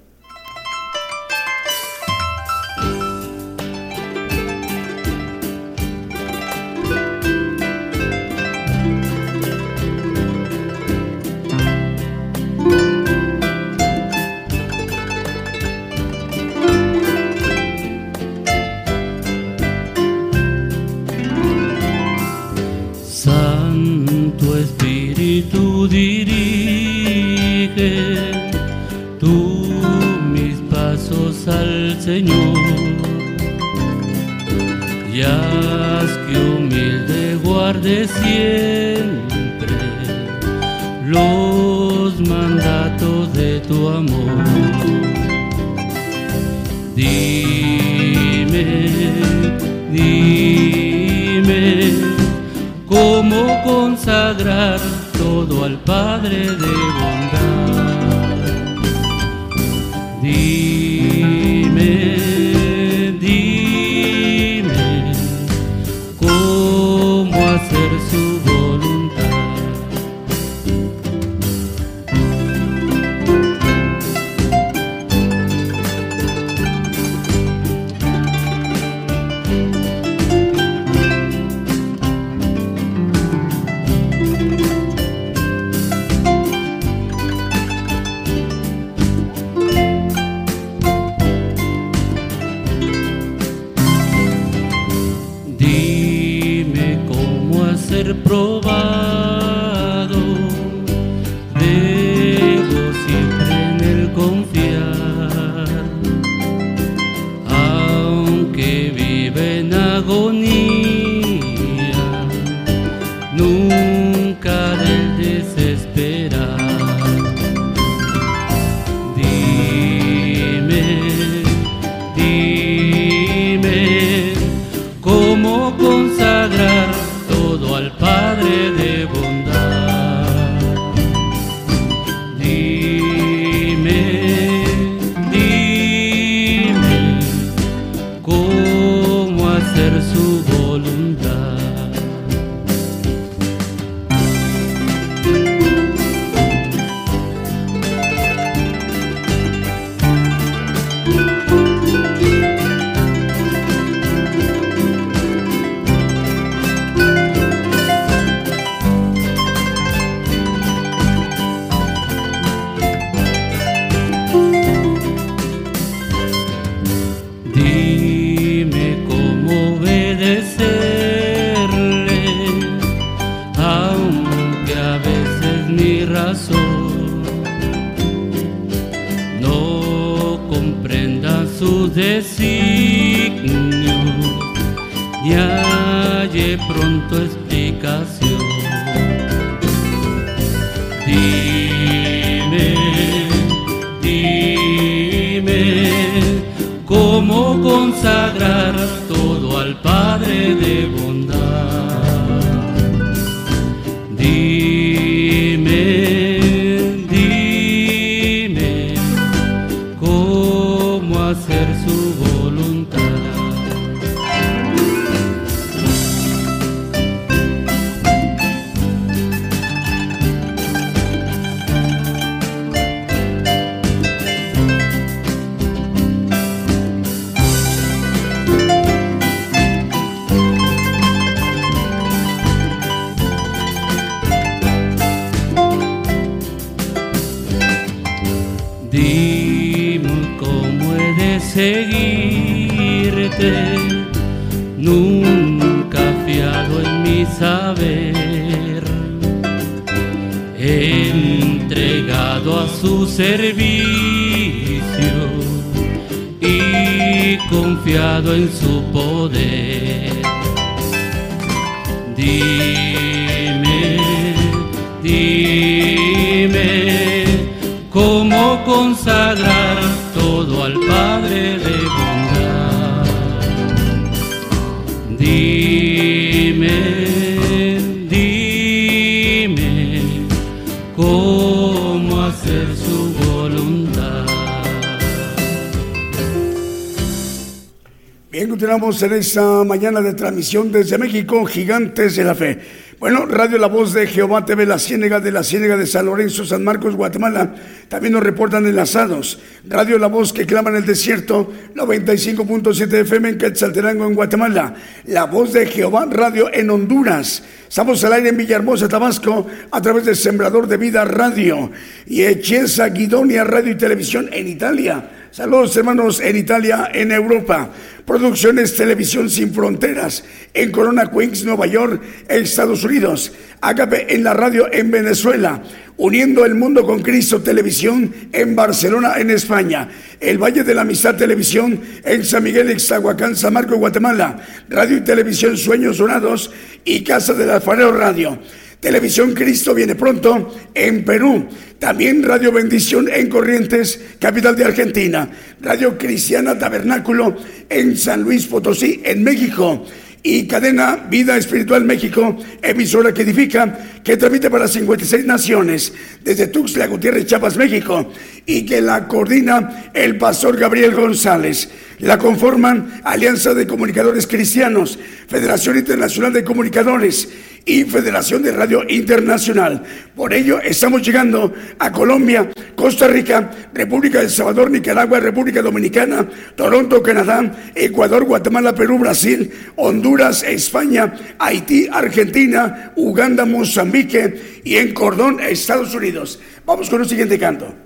[288.97, 292.59] Continuamos en esta mañana de transmisión desde México, Gigantes de la Fe.
[292.99, 296.47] Bueno, Radio La Voz de Jehová TV, la Ciénega de la Ciénega de San Lorenzo,
[296.47, 297.55] San Marcos, Guatemala,
[297.89, 299.39] también nos reportan enlazados.
[299.69, 304.75] Radio La Voz que clama en el desierto, 95.7 FM en Quetzaltenango, en Guatemala.
[305.05, 307.43] La Voz de Jehová Radio en Honduras.
[307.69, 311.71] Estamos al aire en Villahermosa, Tabasco, a través del Sembrador de Vida Radio.
[312.07, 315.11] Y Echesa Guidonia Radio y Televisión en Italia.
[315.37, 317.69] Saludos hermanos en Italia, en Europa.
[318.07, 320.25] Producciones Televisión Sin Fronteras
[320.55, 323.33] en Corona Queens, Nueva York, Estados Unidos.
[323.61, 325.63] Ágape en la radio en Venezuela.
[325.99, 329.91] Uniendo el mundo con Cristo Televisión en Barcelona, en España.
[330.21, 334.39] El Valle de la Amistad Televisión en San Miguel, Ixtahuacán, San Marcos, Guatemala.
[334.71, 336.51] Radio y Televisión Sueños Dorados
[336.83, 338.39] y Casa del Alfarero Radio.
[338.81, 341.49] Televisión Cristo viene pronto en Perú.
[341.79, 345.31] También Radio Bendición en Corrientes, capital de Argentina.
[345.61, 347.37] Radio Cristiana Tabernáculo
[347.69, 349.85] en San Luis Potosí, en México.
[350.23, 355.93] Y cadena Vida Espiritual México, emisora que edifica, que transmite para 56 naciones,
[356.25, 358.13] desde Tuxtla Gutiérrez, Chiapas, México,
[358.47, 361.69] y que la coordina el pastor Gabriel González.
[361.99, 367.29] La conforman Alianza de Comunicadores Cristianos, Federación Internacional de Comunicadores
[367.65, 369.83] y Federación de Radio Internacional.
[370.15, 377.03] Por ello, estamos llegando a Colombia, Costa Rica, República del Salvador, Nicaragua, República Dominicana, Toronto,
[377.03, 385.95] Canadá, Ecuador, Guatemala, Perú, Brasil, Honduras, España, Haití, Argentina, Uganda, Mozambique y en Cordón, Estados
[385.95, 386.41] Unidos.
[386.65, 387.86] Vamos con el siguiente canto.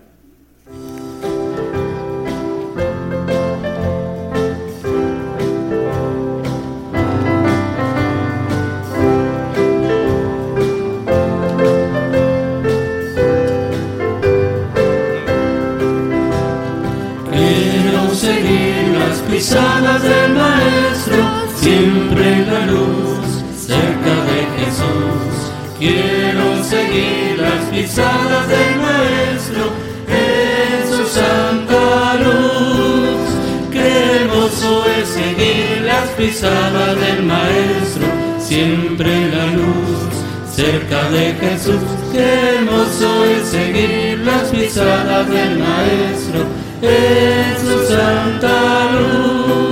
[19.41, 21.17] Seguir las pisadas del Maestro,
[21.57, 23.27] siempre la luz,
[23.57, 25.33] cerca de Jesús.
[25.79, 29.73] Quiero seguir las pisadas del Maestro,
[30.09, 33.71] en su santa luz.
[33.73, 38.07] Qué hermoso es seguir las pisadas del Maestro,
[38.39, 40.13] siempre la luz,
[40.55, 41.81] cerca de Jesús.
[42.13, 49.71] Qué hermoso es seguir las pisadas del Maestro en su santa luz.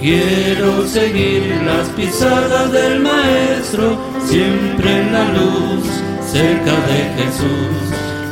[0.00, 5.84] Quiero seguir las pisadas del Maestro, siempre en la luz,
[6.30, 7.80] cerca de Jesús.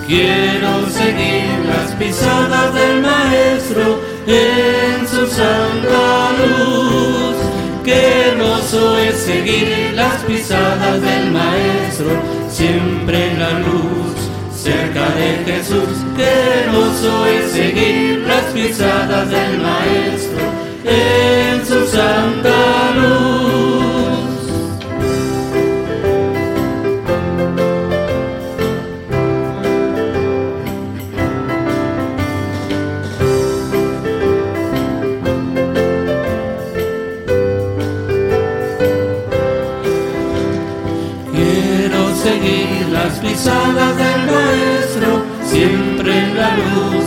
[0.06, 7.36] Quiero seguir las pisadas del Maestro en su santa luz.
[7.84, 12.10] Qué hermoso es seguir las pisadas del Maestro,
[12.50, 14.17] siempre en la luz
[14.58, 16.04] cerca de Jesús.
[16.16, 20.40] Qué hermoso es seguir las pisadas del Maestro
[20.84, 23.77] en su santa luz.
[46.58, 47.04] Luz,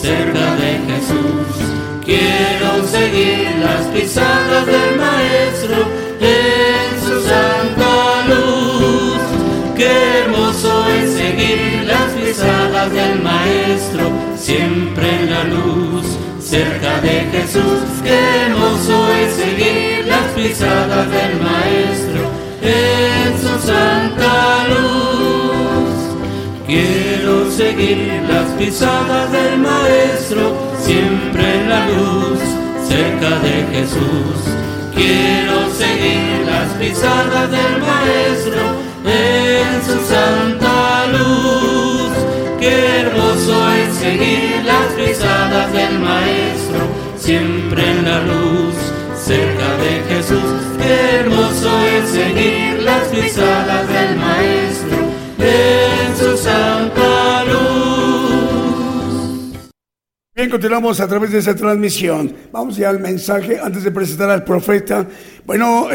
[0.00, 1.52] cerca de Jesús.
[2.04, 5.76] Quiero seguir las pisadas del Maestro
[6.20, 9.20] en su santa luz.
[9.76, 16.06] Qué hermoso es seguir las pisadas del Maestro, siempre en la luz,
[16.40, 17.80] cerca de Jesús.
[18.02, 21.91] Qué hermoso es seguir las pisadas del Maestro
[27.72, 32.38] seguir las pisadas del Maestro, siempre en la luz,
[32.86, 34.38] cerca de Jesús.
[34.94, 38.62] Quiero seguir las pisadas del Maestro
[39.06, 42.12] en su santa luz.
[42.60, 46.82] Qué hermoso es seguir las pisadas del Maestro,
[47.16, 48.74] siempre en la luz,
[49.16, 50.52] cerca de Jesús.
[50.78, 54.98] Qué hermoso es seguir las pisadas del Maestro
[55.38, 55.91] en
[60.42, 62.34] Bien, continuamos a través de esa transmisión.
[62.50, 65.06] Vamos ya al mensaje antes de presentar al profeta.
[65.44, 65.88] Bueno,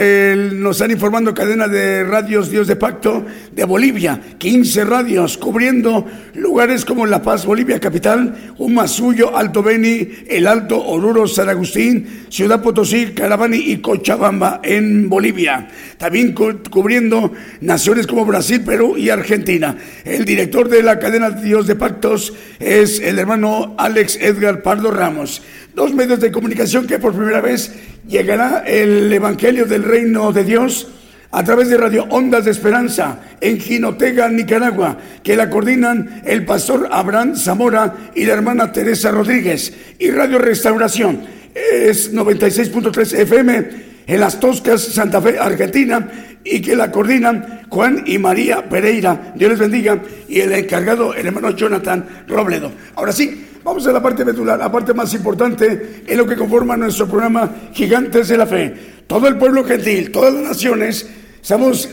[0.55, 6.83] nos están informando cadena de radios Dios de Pacto de Bolivia, 15 radios cubriendo lugares
[6.83, 13.13] como La Paz, Bolivia capital, Humasuyo, Alto Beni, El Alto, Oruro, San Agustín, Ciudad Potosí,
[13.15, 15.69] Carabani y Cochabamba en Bolivia.
[15.97, 17.31] También cu- cubriendo
[17.61, 19.77] naciones como Brasil, Perú y Argentina.
[20.03, 25.41] El director de la cadena Dios de Pactos es el hermano Alex Edgar Pardo Ramos.
[25.73, 27.71] Dos medios de comunicación que por primera vez
[28.07, 30.87] llegará el Evangelio del Reino de Dios
[31.31, 36.87] a través de Radio Ondas de Esperanza en Jinotega, Nicaragua, que la coordinan el pastor
[36.91, 39.73] Abraham Zamora y la hermana Teresa Rodríguez.
[39.99, 41.21] Y Radio Restauración
[41.53, 43.65] es 96.3 FM
[44.07, 46.07] en Las Toscas, Santa Fe, Argentina,
[46.43, 49.33] y que la coordinan Juan y María Pereira.
[49.35, 50.01] Dios les bendiga.
[50.29, 52.71] Y el encargado, el hermano Jonathan Robledo.
[52.95, 56.77] Ahora sí, vamos a la parte medular, la parte más importante en lo que conforma
[56.77, 58.73] nuestro programa Gigantes de la Fe.
[59.05, 61.05] Todo el pueblo gentil, todas las naciones,
[61.41, 61.89] estamos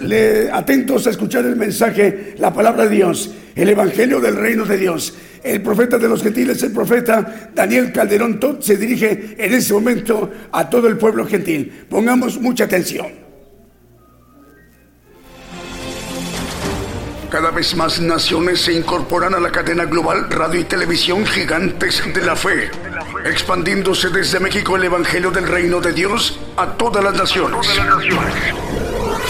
[0.53, 5.15] atentos a escuchar el mensaje, la palabra de Dios, el evangelio del reino de Dios.
[5.43, 10.31] El profeta de los gentiles, el profeta Daniel Calderón Tot, se dirige en ese momento
[10.53, 11.87] a todo el pueblo gentil.
[11.89, 13.24] Pongamos mucha atención.
[17.35, 22.25] Cada vez más naciones se incorporan a la cadena global radio y televisión gigantes de
[22.25, 22.71] la fe,
[23.25, 27.69] expandiéndose desde México el Evangelio del Reino de Dios a todas las naciones.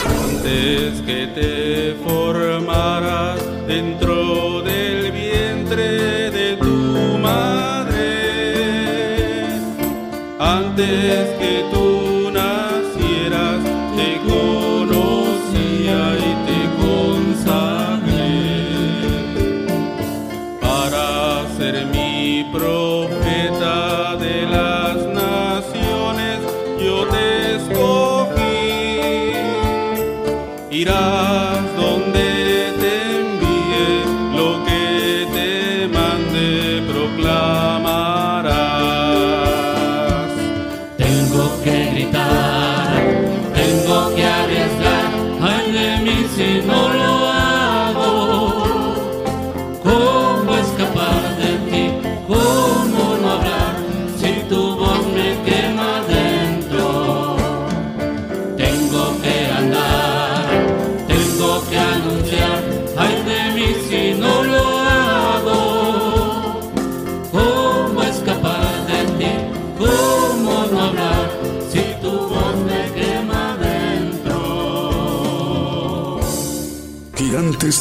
[0.07, 7.96] Antes que te formaras dentro del vientre de tu madre,
[10.38, 11.74] antes que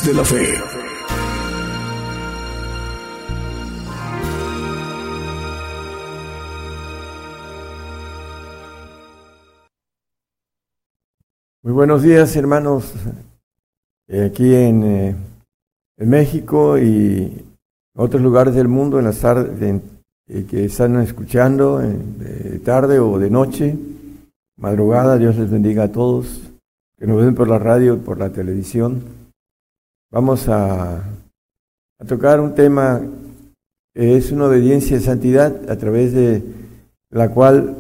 [0.06, 0.44] De la fe.
[11.62, 12.94] Muy buenos días, hermanos,
[14.10, 15.16] eh, aquí en, eh,
[15.98, 17.46] en México y
[17.96, 19.82] otros lugares del mundo en las tardes
[20.28, 23.78] eh, que están escuchando de tarde o de noche,
[24.58, 25.18] madrugada.
[25.18, 26.42] Dios les bendiga a todos
[27.00, 29.23] que nos ven por la radio, por la televisión.
[30.14, 31.02] Vamos a,
[32.08, 33.02] tocar un tema
[33.96, 36.44] que es una obediencia de santidad a través de
[37.10, 37.76] la cual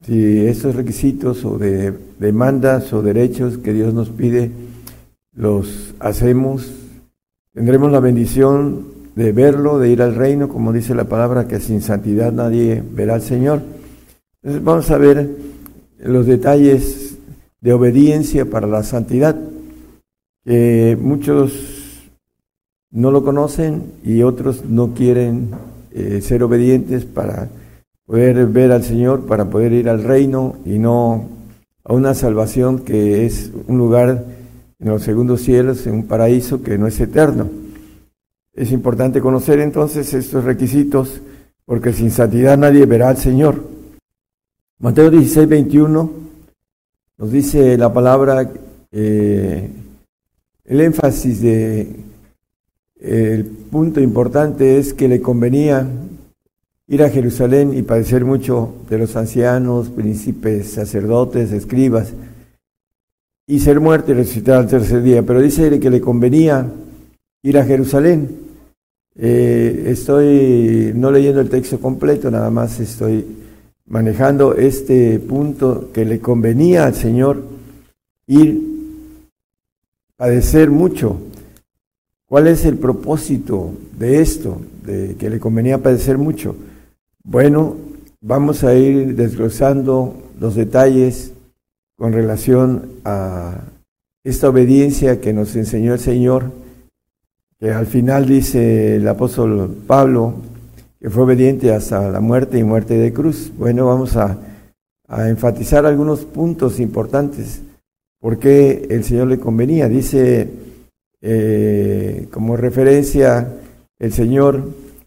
[0.00, 4.50] si esos requisitos o de demandas o derechos que Dios nos pide
[5.36, 6.72] los hacemos,
[7.52, 11.82] tendremos la bendición de verlo, de ir al reino, como dice la palabra, que sin
[11.82, 13.60] santidad nadie verá al Señor.
[14.36, 15.28] Entonces vamos a ver
[15.98, 17.18] los detalles
[17.60, 19.36] de obediencia para la santidad,
[20.46, 21.73] que muchos
[22.94, 25.50] no lo conocen y otros no quieren
[25.92, 27.48] eh, ser obedientes para
[28.06, 31.28] poder ver al Señor, para poder ir al reino y no
[31.82, 34.24] a una salvación que es un lugar
[34.78, 37.48] en los segundos cielos, en un paraíso que no es eterno.
[38.52, 41.20] Es importante conocer entonces estos requisitos
[41.66, 43.60] porque sin santidad nadie verá al Señor.
[44.78, 46.10] Mateo 16, 21
[47.18, 48.48] nos dice la palabra,
[48.92, 49.70] eh,
[50.64, 52.13] el énfasis de
[53.04, 55.86] el punto importante es que le convenía
[56.86, 62.14] ir a Jerusalén y padecer mucho de los ancianos, príncipes, sacerdotes, escribas,
[63.46, 65.22] y ser muerto y resucitar al tercer día.
[65.22, 66.66] Pero dice que le convenía
[67.42, 68.30] ir a Jerusalén.
[69.16, 73.24] Eh, estoy no leyendo el texto completo, nada más estoy
[73.86, 77.42] manejando este punto que le convenía al Señor
[78.26, 78.62] ir
[80.14, 81.18] a padecer mucho.
[82.34, 86.56] ¿Cuál es el propósito de esto, de que le convenía padecer mucho?
[87.22, 87.76] Bueno,
[88.20, 91.32] vamos a ir desglosando los detalles
[91.96, 93.60] con relación a
[94.24, 96.50] esta obediencia que nos enseñó el Señor,
[97.60, 100.34] que al final dice el apóstol Pablo,
[100.98, 103.52] que fue obediente hasta la muerte y muerte de cruz.
[103.56, 104.36] Bueno, vamos a,
[105.28, 107.62] enfatizar algunos puntos importantes.
[108.18, 109.88] ¿Por qué el Señor le convenía?
[109.88, 110.63] Dice
[111.26, 113.48] eh, como referencia
[113.98, 114.62] el Señor,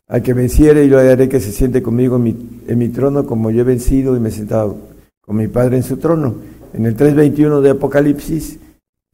[0.08, 3.62] al que venciere y lo haré que se siente conmigo en mi, trono como yo
[3.62, 4.78] he vencido y me he sentado
[5.22, 6.34] con mi Padre en su trono.
[6.74, 8.58] En el 3.21 de Apocalipsis,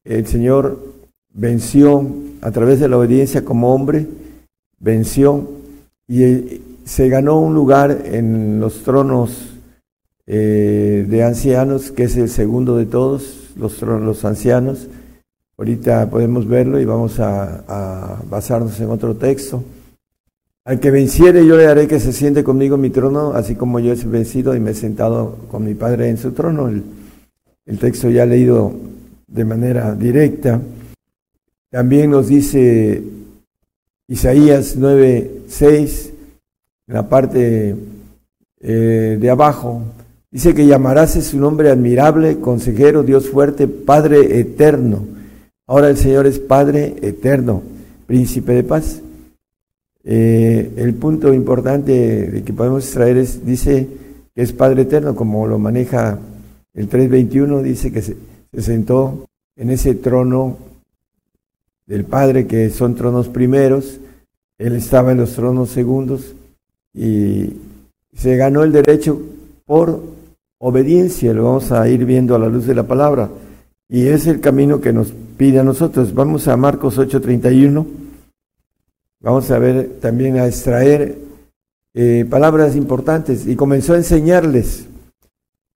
[0.06, 0.80] el Señor
[1.34, 2.08] venció
[2.40, 4.08] a través de la obediencia como hombre,
[4.80, 5.50] venció
[6.08, 9.60] y se ganó un lugar en los tronos
[10.26, 14.88] eh, de ancianos, que es el segundo de todos, los, los ancianos.
[15.56, 19.64] Ahorita podemos verlo y vamos a, basarnos en otro texto.
[20.66, 23.80] Al que venciere yo le haré que se siente conmigo en mi trono, así como
[23.80, 26.70] yo he vencido y me he sentado con mi Padre en su trono.
[26.70, 28.74] El, texto ya leído
[29.28, 30.60] de manera directa.
[31.70, 33.04] También nos dice
[34.08, 36.14] Isaías 9, 6,
[36.88, 37.76] en la parte
[38.60, 39.84] eh, de abajo,
[40.32, 45.13] dice que llamarás su nombre admirable, consejero, Dios fuerte, Padre eterno.
[45.66, 47.64] Ahora el Señor es Padre eterno,
[48.06, 49.02] príncipe de paz.
[50.04, 53.88] Eh, el punto importante que podemos extraer es, dice
[54.36, 56.20] que es Padre eterno, como lo maneja
[56.74, 58.18] el 3.21, dice que se
[58.58, 60.58] sentó en ese trono
[61.86, 64.02] del Padre, que son tronos primeros,
[64.58, 66.36] Él estaba en los tronos segundos,
[66.94, 67.54] y
[68.14, 69.18] se ganó el derecho
[69.66, 70.02] por
[70.58, 73.30] obediencia, lo vamos a ir viendo a la luz de la palabra.
[73.90, 76.14] Y es el camino que nos pide a nosotros.
[76.14, 77.86] Vamos a Marcos 8:31.
[79.22, 81.18] Vamos a ver también a extraer
[81.94, 83.48] eh, palabras importantes.
[83.48, 84.86] Y comenzó a enseñarles.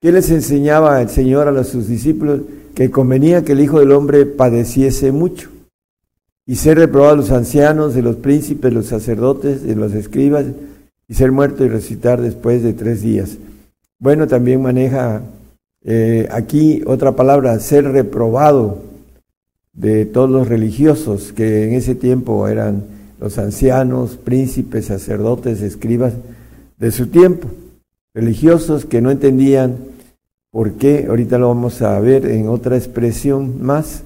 [0.01, 2.41] ¿Qué les enseñaba el Señor a sus discípulos?
[2.75, 5.49] Que convenía que el Hijo del Hombre padeciese mucho
[6.45, 10.45] y ser reprobado a los ancianos, de los príncipes, los sacerdotes, de los escribas
[11.07, 13.37] y ser muerto y resucitar después de tres días.
[13.99, 15.21] Bueno, también maneja
[15.83, 18.83] eh, aquí otra palabra, ser reprobado
[19.73, 22.83] de todos los religiosos que en ese tiempo eran
[23.19, 26.13] los ancianos, príncipes, sacerdotes, escribas
[26.77, 27.47] de su tiempo,
[28.13, 29.77] religiosos que no entendían
[30.51, 34.03] por qué, ahorita lo vamos a ver en otra expresión más,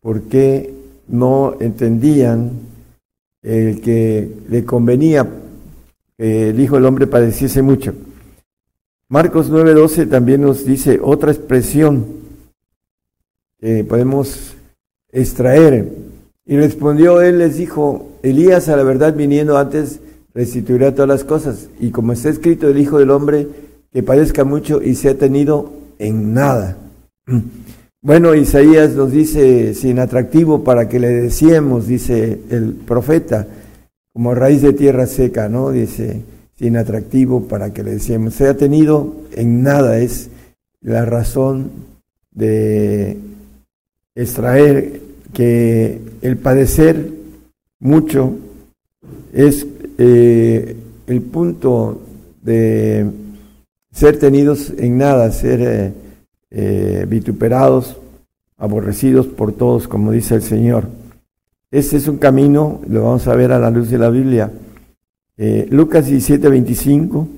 [0.00, 0.74] por qué
[1.08, 2.50] no entendían
[3.42, 5.26] el que le convenía
[6.18, 7.94] el Hijo del Hombre padeciese mucho.
[9.10, 12.04] Marcos 9:12 también nos dice otra expresión
[13.58, 14.54] que podemos
[15.10, 15.88] extraer.
[16.44, 20.00] Y respondió él, les dijo, Elías a la verdad viniendo antes
[20.34, 21.68] restituirá todas las cosas.
[21.80, 23.48] Y como está escrito, el Hijo del Hombre
[23.92, 26.76] que padezca mucho y se ha tenido en nada.
[28.00, 33.48] Bueno, Isaías nos dice, sin atractivo para que le decíamos, dice el profeta,
[34.12, 35.72] como raíz de tierra seca, ¿no?
[35.72, 36.22] Dice,
[36.58, 38.34] sin atractivo para que le decíamos.
[38.34, 40.30] Se ha tenido en nada, es
[40.80, 41.70] la razón
[42.32, 43.16] de
[44.14, 45.00] extraer
[45.32, 47.10] que el padecer
[47.80, 48.34] mucho
[49.32, 49.66] es
[49.98, 50.76] eh,
[51.06, 52.00] el punto
[52.42, 53.06] de
[53.92, 55.92] ser tenidos en nada, ser eh,
[56.50, 57.96] eh, vituperados,
[58.56, 60.88] aborrecidos por todos, como dice el Señor.
[61.70, 64.50] Este es un camino, lo vamos a ver a la luz de la Biblia.
[65.40, 67.28] Eh, Lucas 17, 25.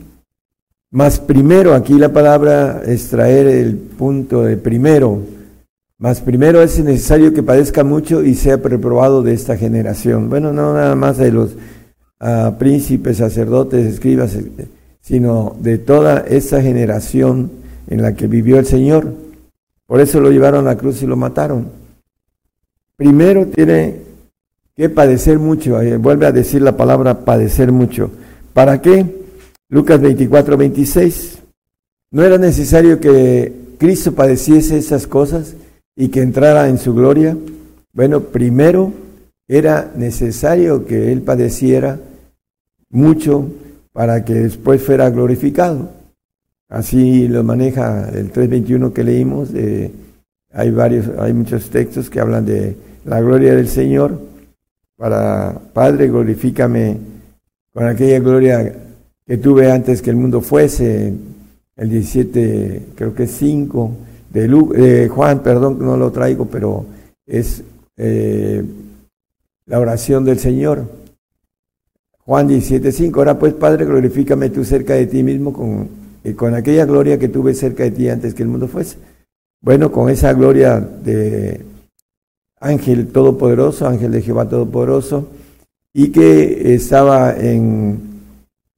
[0.93, 5.20] Más primero, aquí la palabra es traer el punto de primero.
[5.98, 10.31] Mas primero es necesario que padezca mucho y sea reprobado de esta generación.
[10.31, 11.56] Bueno, no nada más de los
[12.18, 14.35] ah, príncipes, sacerdotes, escribas,
[15.02, 17.51] sino de toda esa generación
[17.86, 19.12] en la que vivió el Señor.
[19.86, 21.68] Por eso lo llevaron a la cruz y lo mataron.
[22.97, 24.09] Primero tiene
[24.81, 28.11] que padecer mucho, eh, vuelve a decir la palabra padecer mucho.
[28.55, 29.05] ¿Para qué?
[29.69, 31.39] Lucas 24, 26.
[32.12, 35.55] No era necesario que Cristo padeciese esas cosas
[35.94, 37.36] y que entrara en su gloria.
[37.93, 38.90] Bueno, primero
[39.47, 42.01] era necesario que Él padeciera
[42.89, 43.52] mucho
[43.93, 45.90] para que después fuera glorificado.
[46.70, 49.51] Así lo maneja el 3.21 que leímos.
[50.55, 54.30] hay varios, hay muchos textos que hablan de la gloria del Señor.
[55.01, 56.98] Para Padre, glorifícame
[57.72, 58.70] con aquella gloria
[59.27, 61.14] que tuve antes que el mundo fuese,
[61.74, 63.97] el 17, creo que es 5,
[64.28, 66.85] de, Juan, perdón, no lo traigo, pero
[67.27, 67.64] es
[67.97, 68.62] eh,
[69.64, 70.85] la oración del Señor.
[72.18, 75.89] Juan 17, 5, ahora pues Padre, glorifícame tú cerca de ti mismo con,
[76.22, 78.98] eh, con aquella gloria que tuve cerca de ti antes que el mundo fuese.
[79.62, 81.69] Bueno, con esa gloria de
[82.60, 85.28] ángel todopoderoso, ángel de Jehová todopoderoso,
[85.92, 87.98] y que estaba en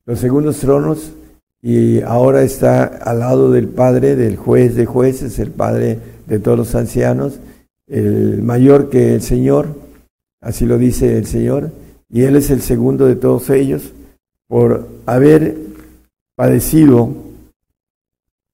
[0.07, 1.13] los segundos tronos
[1.61, 6.59] y ahora está al lado del Padre, del juez de jueces, el Padre de todos
[6.59, 7.39] los ancianos,
[7.87, 9.77] el mayor que el Señor,
[10.41, 11.71] así lo dice el Señor,
[12.09, 13.93] y Él es el segundo de todos ellos,
[14.49, 15.57] por haber
[16.35, 17.11] padecido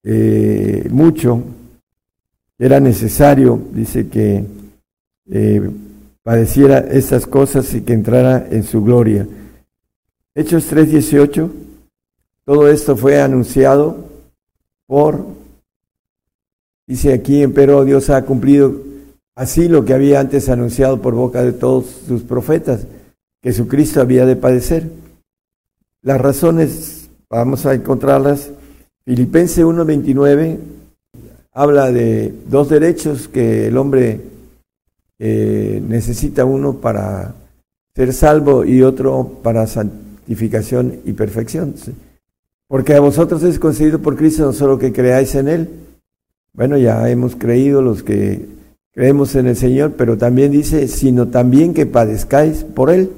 [0.04, 1.42] eh, mucho,
[2.58, 4.44] era necesario, dice que
[5.30, 5.70] eh,
[6.22, 9.26] padeciera estas cosas y que entrara en su gloria.
[10.34, 11.50] Hechos 3:18,
[12.44, 14.08] todo esto fue anunciado
[14.86, 15.24] por,
[16.86, 18.74] dice aquí, pero Dios ha cumplido
[19.34, 22.86] así lo que había antes anunciado por boca de todos sus profetas,
[23.42, 24.88] que Jesucristo había de padecer.
[26.02, 28.50] Las razones, vamos a encontrarlas.
[29.04, 30.58] Filipenses 1:29
[31.52, 34.20] habla de dos derechos que el hombre
[35.18, 37.34] eh, necesita uno para
[37.94, 40.08] ser salvo y otro para santificar
[41.04, 41.74] y perfección.
[42.66, 45.68] Porque a vosotros es concedido por Cristo no solo que creáis en Él.
[46.52, 48.46] Bueno, ya hemos creído los que
[48.92, 53.10] creemos en el Señor, pero también dice, sino también que padezcáis por Él.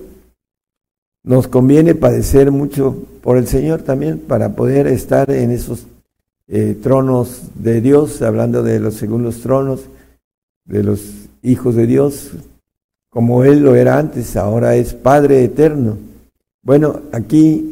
[1.24, 5.86] Nos conviene padecer mucho por el Señor también para poder estar en esos
[6.48, 9.82] eh, tronos de Dios, hablando de los segundos tronos,
[10.64, 12.32] de los hijos de Dios,
[13.08, 15.98] como Él lo era antes, ahora es Padre eterno.
[16.62, 17.70] Bueno, aquí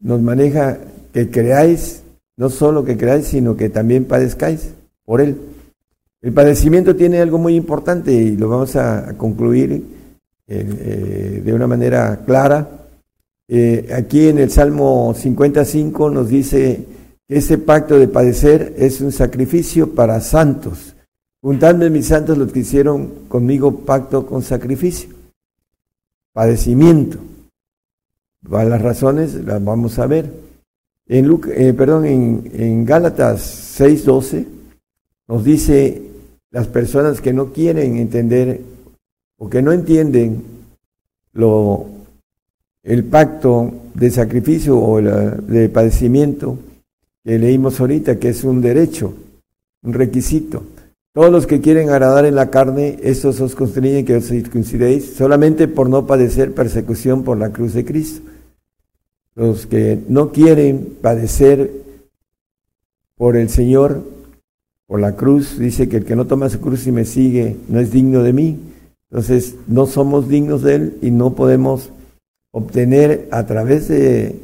[0.00, 0.78] nos maneja
[1.12, 2.02] que creáis,
[2.36, 4.70] no solo que creáis, sino que también padezcáis
[5.04, 5.36] por él.
[6.20, 9.82] El padecimiento tiene algo muy importante y lo vamos a, concluir eh,
[10.48, 12.68] eh, de una manera clara.
[13.48, 16.84] Eh, aquí en el Salmo 55 nos dice
[17.28, 20.95] ese pacto de padecer es un sacrificio para santos.
[21.40, 25.10] Juntadme mis santos los que hicieron conmigo pacto con sacrificio.
[26.32, 27.18] Padecimiento.
[28.48, 30.32] Las razones las vamos a ver.
[31.06, 34.46] En, eh, perdón, en, en Gálatas 6:12
[35.28, 36.02] nos dice
[36.50, 38.60] las personas que no quieren entender
[39.38, 40.42] o que no entienden
[41.32, 41.86] lo,
[42.82, 46.58] el pacto de sacrificio o de padecimiento
[47.24, 49.12] que leímos ahorita, que es un derecho,
[49.82, 50.62] un requisito.
[51.16, 55.66] Todos los que quieren agradar en la carne, estos os constriñen que os circuncidéis solamente
[55.66, 58.20] por no padecer persecución por la cruz de Cristo
[59.34, 61.70] los que no quieren padecer
[63.16, 64.02] por el Señor,
[64.86, 67.80] por la cruz, dice que el que no toma su cruz y me sigue no
[67.80, 68.58] es digno de mí.
[69.10, 71.92] Entonces no somos dignos de Él y no podemos
[72.50, 74.36] obtener a través de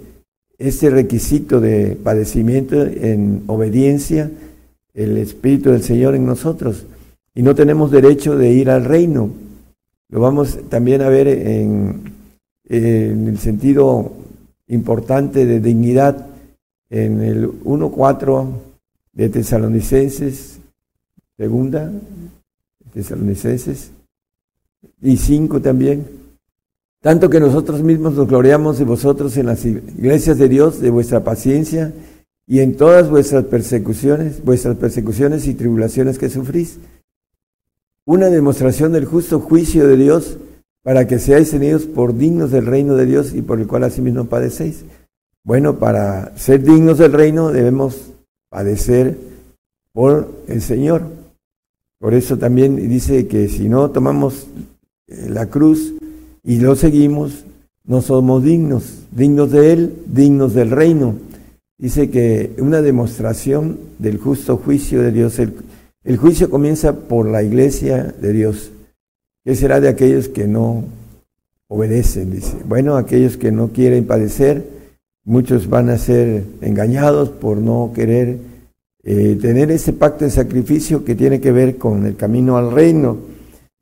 [0.56, 4.30] ese requisito de padecimiento en obediencia
[4.94, 6.84] el Espíritu del Señor en nosotros.
[7.34, 9.30] Y no tenemos derecho de ir al reino.
[10.08, 12.12] Lo vamos también a ver en,
[12.68, 14.12] el sentido
[14.68, 16.26] importante de dignidad
[16.90, 18.46] en el 1.4
[19.12, 20.58] de Tesalonicenses,
[21.36, 21.90] segunda,
[22.92, 23.90] Tesalonicenses,
[25.02, 26.06] y 5 también.
[27.00, 31.24] Tanto que nosotros mismos nos gloriamos de vosotros en las iglesias de Dios, de vuestra
[31.24, 31.92] paciencia
[32.46, 36.78] y en todas vuestras persecuciones, vuestras persecuciones y tribulaciones que sufrís.
[38.04, 40.38] Una demostración del justo juicio de Dios
[40.82, 44.24] para que seáis tenidos por dignos del reino de Dios y por el cual asimismo
[44.24, 44.84] padecéis.
[45.44, 48.12] Bueno, para ser dignos del reino debemos
[48.48, 49.16] padecer
[49.92, 51.02] por el Señor.
[51.98, 54.48] Por eso también dice que si no tomamos
[55.06, 55.94] eh, la cruz
[56.42, 57.44] y lo seguimos,
[57.84, 61.14] no somos dignos, dignos de Él, dignos del reino.
[61.82, 68.14] Dice que una demostración del justo juicio de Dios, el, juicio comienza por la iglesia
[68.20, 68.70] de Dios.
[69.44, 70.84] ¿Qué será de aquellos que no
[71.66, 72.30] obedecen?
[72.30, 72.56] Dice.
[72.68, 74.64] Bueno, aquellos que no quieren padecer,
[75.24, 78.38] muchos van a ser engañados por no querer
[79.02, 83.18] eh, tener ese pacto de sacrificio que tiene que ver con el camino al reino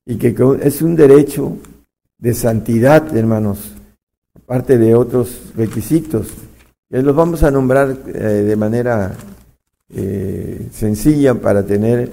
[0.06, 1.58] y que es un derecho
[2.16, 3.74] de santidad, hermanos,
[4.34, 6.28] aparte de otros requisitos.
[6.92, 9.14] Los vamos a nombrar eh, de manera
[9.94, 12.10] eh, sencilla para tener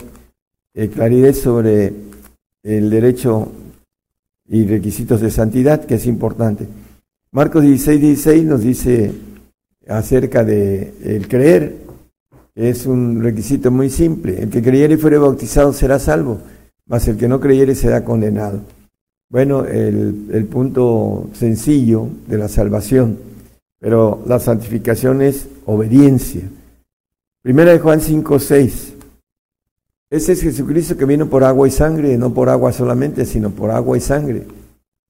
[0.94, 1.92] claridad sobre
[2.62, 3.52] el derecho
[4.48, 6.68] y requisitos de santidad, que es importante.
[7.32, 9.12] Marcos 16, 16 nos dice
[9.88, 11.78] acerca de el creer,
[12.54, 14.44] es un requisito muy simple.
[14.44, 16.38] El que creyere y fuere bautizado será salvo,
[16.86, 18.62] mas el que no creyere será condenado.
[19.28, 23.27] Bueno, el punto sencillo de la salvación,
[23.80, 26.44] pero la santificación es obediencia.
[27.42, 28.94] Primera de Juan 5, 6.
[30.10, 33.72] Ese es Jesucristo que vino por agua y sangre, no por agua solamente, sino por
[33.72, 34.44] agua y sangre.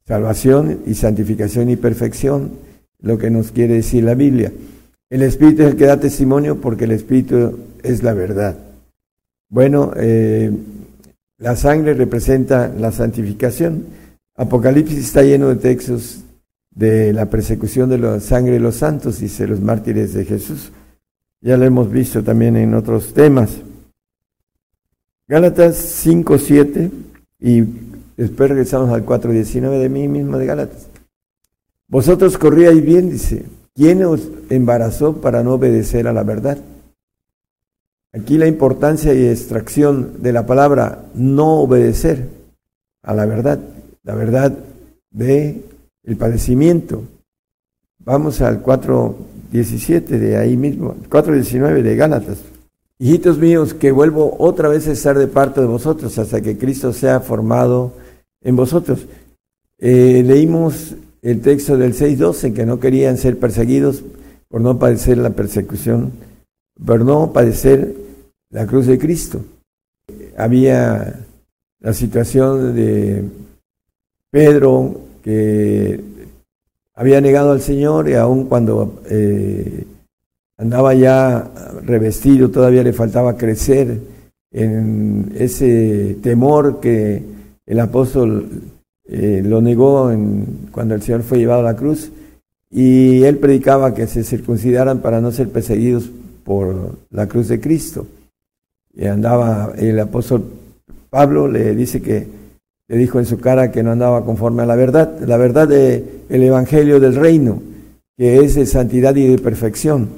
[0.05, 2.51] Salvación y santificación y perfección,
[2.99, 4.51] lo que nos quiere decir la Biblia.
[5.09, 8.57] El Espíritu es el que da testimonio porque el Espíritu es la verdad.
[9.49, 10.51] Bueno, eh,
[11.37, 13.85] la sangre representa la santificación.
[14.35, 16.21] Apocalipsis está lleno de textos
[16.77, 20.71] de la persecución de la sangre de los santos, dice los mártires de Jesús.
[21.41, 23.57] Ya lo hemos visto también en otros temas.
[25.27, 26.91] Gálatas 5, 7
[27.39, 27.63] y
[28.15, 30.87] después regresamos al 4, 19 de mí mismo de Gálatas.
[31.87, 33.45] Vosotros corríais bien, dice.
[33.73, 36.59] ¿Quién os embarazó para no obedecer a la verdad?
[38.13, 42.29] Aquí la importancia y extracción de la palabra no obedecer
[43.01, 43.59] a la verdad,
[44.03, 44.57] la verdad
[45.11, 45.61] de
[46.07, 47.03] el padecimiento.
[47.99, 52.39] Vamos al 4.17 de ahí mismo, 4.19 de Gálatas.
[52.97, 56.93] Hijitos míos, que vuelvo otra vez a estar de parte de vosotros hasta que Cristo
[56.93, 57.93] sea formado
[58.41, 59.05] en vosotros.
[59.77, 64.03] Eh, leímos el texto del 6.12, que no querían ser perseguidos
[64.47, 66.13] por no padecer la persecución,
[66.83, 67.93] por no padecer
[68.49, 69.41] la cruz de Cristo.
[70.37, 71.19] Había
[71.81, 73.25] la situación de
[74.31, 75.99] Pedro que
[76.95, 79.83] había negado al Señor y aun cuando eh,
[80.57, 81.51] andaba ya
[81.83, 83.99] revestido, todavía le faltaba crecer
[84.53, 87.21] en ese temor que
[87.65, 88.47] el apóstol
[89.03, 92.09] eh, lo negó en, cuando el Señor fue llevado a la cruz
[92.71, 96.09] y él predicaba que se circuncidaran para no ser perseguidos
[96.45, 98.07] por la cruz de Cristo.
[98.93, 100.45] Y andaba, el apóstol
[101.09, 102.46] Pablo le dice que
[102.87, 106.05] le dijo en su cara que no andaba conforme a la verdad, la verdad del
[106.29, 107.61] el evangelio del reino,
[108.17, 110.09] que es de santidad y de perfección.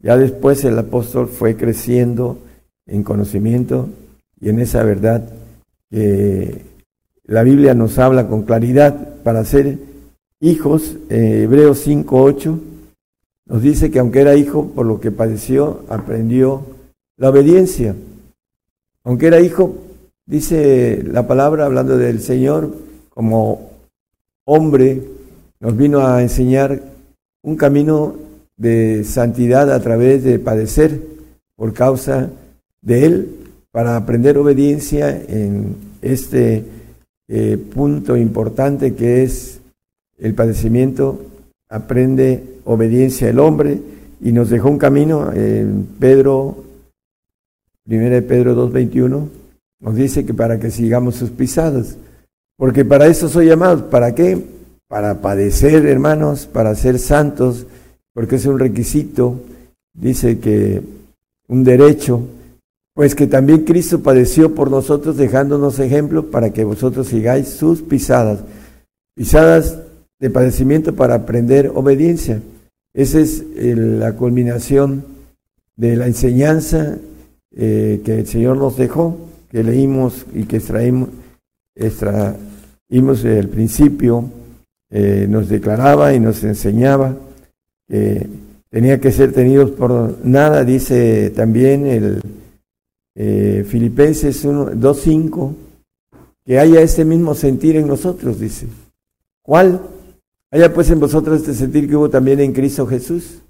[0.00, 2.38] Ya después el apóstol fue creciendo
[2.86, 3.88] en conocimiento
[4.40, 5.28] y en esa verdad
[5.90, 6.62] que
[7.24, 9.78] la Biblia nos habla con claridad para ser
[10.40, 10.96] hijos.
[11.10, 12.58] Eh, Hebreos 5.8
[13.46, 16.62] nos dice que aunque era hijo, por lo que padeció, aprendió
[17.16, 17.94] la obediencia.
[19.04, 19.74] Aunque era hijo,
[20.28, 22.72] dice la palabra hablando del Señor,
[23.08, 23.70] como
[24.44, 25.02] hombre,
[25.58, 26.80] nos vino a enseñar
[27.42, 28.14] un camino
[28.56, 31.00] de santidad a través de padecer
[31.56, 32.30] por causa
[32.82, 33.34] de Él
[33.72, 36.64] para aprender obediencia en este
[37.28, 39.60] eh, punto importante que es
[40.18, 41.20] el padecimiento.
[41.68, 43.80] Aprende obediencia el hombre
[44.20, 46.64] y nos dejó un camino en Pedro,
[47.84, 49.28] primera de Pedro 2.21,
[49.80, 51.96] nos dice que para que sigamos sus pisadas,
[52.56, 54.38] porque para eso soy llamado, ¿para qué?
[54.88, 57.66] Para padecer, hermanos, para ser santos,
[58.12, 59.40] porque es un requisito,
[59.94, 60.82] dice que
[61.46, 62.22] un derecho,
[62.94, 68.40] pues que también Cristo padeció por nosotros dejándonos ejemplo para que vosotros sigáis sus pisadas,
[69.14, 69.78] pisadas
[70.18, 72.42] de padecimiento para aprender obediencia.
[72.92, 75.04] Esa es la culminación
[75.76, 76.98] de la enseñanza
[77.54, 79.16] eh, que el Señor nos dejó,
[79.50, 81.08] que leímos y que extraímos,
[81.74, 84.30] extraímos el principio,
[84.90, 87.16] eh, nos declaraba y nos enseñaba
[87.86, 88.26] que
[88.70, 92.22] tenía que ser tenidos por nada, dice también el
[93.14, 95.54] eh, Filipenses 2.5,
[96.44, 98.66] que haya este mismo sentir en nosotros, dice.
[99.42, 99.82] ¿Cuál?
[100.50, 103.40] Haya pues en vosotros este sentir que hubo también en Cristo Jesús.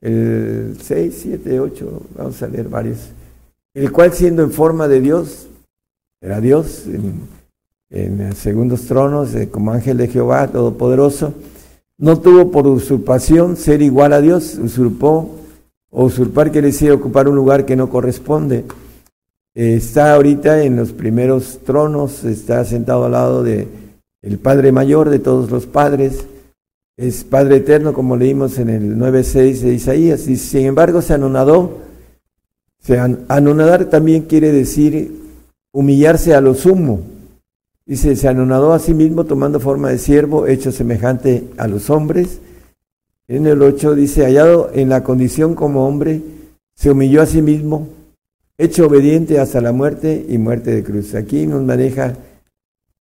[0.00, 3.10] El 6, 7, 8, vamos a leer varios.
[3.74, 5.48] El cual siendo en forma de Dios,
[6.20, 6.84] era Dios
[7.90, 11.34] en, segundos tronos, eh, como ángel de Jehová, todopoderoso.
[11.98, 15.30] No tuvo por usurpación ser igual a Dios, usurpó,
[15.90, 18.64] o usurpar quiere decir ocupar un lugar que no corresponde.
[19.54, 23.68] está ahorita en los primeros tronos, está sentado al lado de
[24.22, 26.26] el Padre Mayor de todos los padres,
[26.96, 31.91] es Padre Eterno, como leímos en el 9.6 de Isaías, y sin embargo se anonadó.
[32.82, 35.22] Se anonadar también quiere decir
[35.72, 37.00] humillarse a lo sumo.
[37.86, 42.40] Dice, se anonadó a sí mismo tomando forma de siervo, hecho semejante a los hombres.
[43.28, 46.20] En el 8 dice, hallado en la condición como hombre,
[46.74, 47.88] se humilló a sí mismo,
[48.58, 51.14] hecho obediente hasta la muerte y muerte de cruz.
[51.14, 52.14] Aquí nos maneja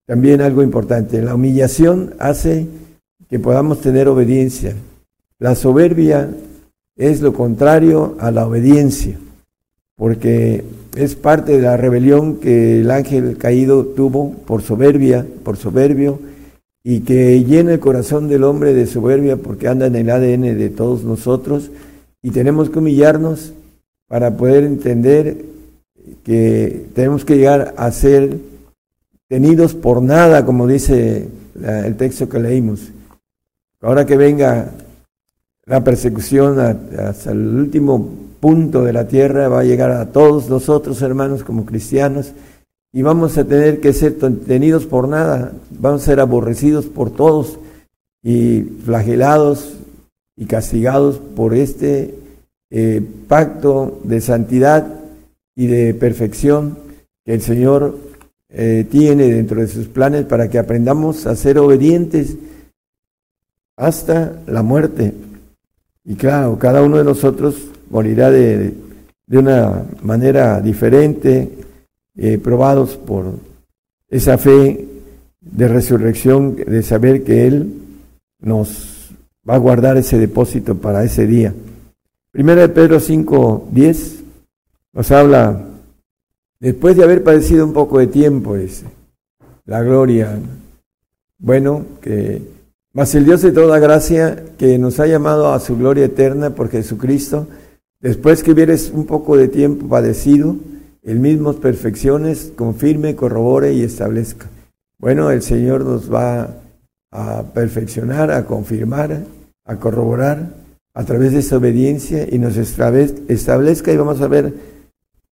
[0.06, 1.22] también algo importante.
[1.22, 2.68] La humillación hace
[3.30, 4.76] que podamos tener obediencia.
[5.40, 6.30] La soberbia
[6.96, 9.18] es lo contrario a la obediencia,
[10.02, 10.64] porque
[10.96, 16.18] es parte de la rebelión que el ángel caído tuvo por soberbia, por soberbio,
[16.84, 20.70] y que llena el corazón del hombre de soberbia porque anda en el ADN de
[20.72, 21.70] todos nosotros
[22.24, 23.54] y tenemos que humillarnos
[24.08, 25.46] para poder entender
[26.24, 28.40] que tenemos que llegar a ser
[29.28, 31.28] tenidos por nada, como dice
[31.64, 32.92] el texto que leímos.
[33.80, 34.72] Ahora que venga
[35.68, 41.02] la persecución hasta el último punto de la tierra va a llegar a todos nosotros,
[41.02, 42.34] hermanos, como cristianos,
[42.92, 47.58] y vamos a tener que ser tenidos por nada, vamos a ser aborrecidos por todos
[48.22, 49.76] y flagelados
[50.36, 52.16] y castigados por este
[52.70, 54.88] eh, pacto de santidad
[55.56, 56.78] y de perfección
[57.24, 57.98] que el Señor
[58.50, 62.36] eh, tiene dentro de sus planes para que aprendamos a ser obedientes
[63.78, 65.14] hasta la muerte.
[66.04, 68.74] Y claro, cada uno de nosotros morirá de,
[69.28, 71.50] una manera diferente,
[72.16, 73.34] eh, probados por
[74.10, 74.88] esa fe
[75.40, 77.74] de resurrección, de saber que Él
[78.40, 79.12] nos
[79.48, 81.54] va a guardar ese depósito para ese día.
[82.32, 84.24] Primera de Pedro 5, 10
[84.94, 85.66] nos habla,
[86.60, 88.86] después de haber padecido un poco de tiempo, ese,
[89.66, 90.38] la gloria,
[91.38, 92.42] bueno, que
[92.94, 96.70] más el Dios de toda gracia, que nos ha llamado a su gloria eterna por
[96.70, 97.48] Jesucristo,
[98.02, 100.56] Después que hubieres un poco de tiempo padecido,
[101.04, 104.48] el mismo perfecciones, confirme, corrobore y establezca.
[104.98, 106.50] Bueno, el Señor nos va
[107.12, 109.22] a perfeccionar, a confirmar,
[109.66, 110.56] a corroborar
[110.96, 114.54] a través de esa obediencia y nos establezca y vamos a ver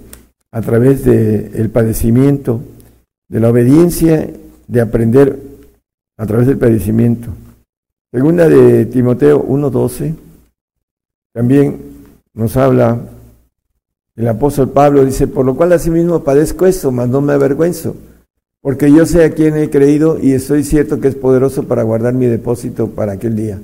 [0.51, 2.61] a través del el padecimiento,
[3.27, 4.29] de la obediencia,
[4.67, 5.39] de aprender
[6.17, 7.29] a través del padecimiento.
[8.11, 10.15] Segunda de Timoteo 1.12,
[11.33, 11.81] también
[12.33, 12.99] nos habla
[14.15, 17.95] el apóstol Pablo, dice, por lo cual asimismo padezco esto, mas no me avergüenzo,
[18.67, 22.13] porque yo sé a quién he creído y estoy cierto que es poderoso para guardar
[22.13, 23.61] mi depósito para aquel día.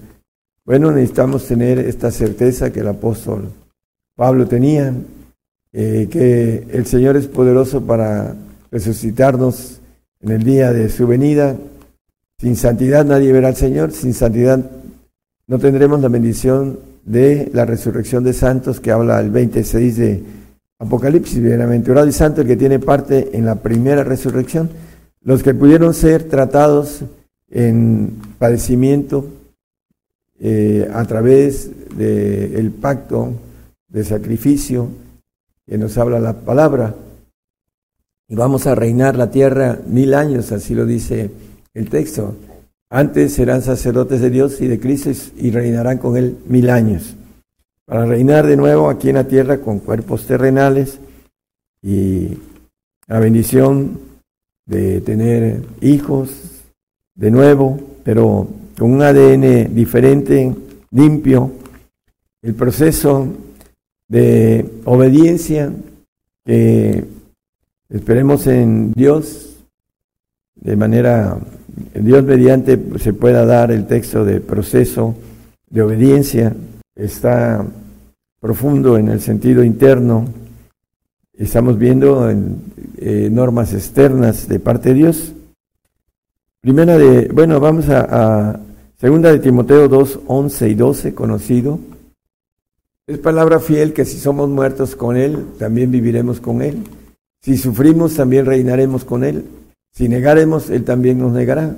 [0.63, 3.49] Bueno, necesitamos tener esta certeza que el apóstol
[4.15, 4.93] Pablo tenía,
[5.73, 8.33] eh, que el Señor es poderoso para
[8.71, 9.81] resucitarnos
[10.21, 11.57] en el día de su venida.
[12.39, 14.71] Sin santidad nadie verá al Señor, sin santidad
[15.47, 20.23] no tendremos la bendición de la resurrección de santos que habla el 26 de
[20.79, 21.43] Apocalipsis.
[21.43, 24.69] Bienaventurado y santo el que tiene parte en la primera resurrección.
[25.23, 27.03] Los que pudieron ser tratados
[27.49, 29.25] en padecimiento
[30.39, 33.33] eh, a través del pacto
[33.87, 34.89] de sacrificio
[35.65, 36.95] que nos habla la palabra.
[38.27, 41.31] Y vamos a reinar la tierra mil años, así lo dice
[41.73, 42.35] el texto.
[42.89, 47.15] Antes serán sacerdotes de Dios y de Cristo y reinarán con Él mil años.
[47.85, 50.99] Para reinar de nuevo aquí en la tierra con cuerpos terrenales
[51.81, 52.37] y
[53.07, 54.12] la bendición
[54.65, 56.29] de tener hijos
[57.15, 60.53] de nuevo, pero con un ADN diferente,
[60.91, 61.51] limpio.
[62.41, 63.27] El proceso
[64.07, 65.71] de obediencia
[66.45, 67.05] que
[67.89, 69.57] esperemos en Dios,
[70.55, 71.37] de manera,
[71.93, 75.15] Dios mediante se pueda dar el texto de proceso
[75.69, 76.55] de obediencia,
[76.95, 77.65] está
[78.39, 80.27] profundo en el sentido interno,
[81.37, 82.61] estamos viendo en,
[82.97, 85.33] eh, normas externas de parte de Dios.
[86.61, 88.59] Primera de, bueno, vamos a, a
[88.99, 91.79] segunda de Timoteo 2, 11 y 12, conocido.
[93.05, 96.83] Es palabra fiel que si somos muertos con Él, también viviremos con Él.
[97.41, 99.43] Si sufrimos, también reinaremos con Él.
[99.91, 101.75] Si negaremos, Él también nos negará.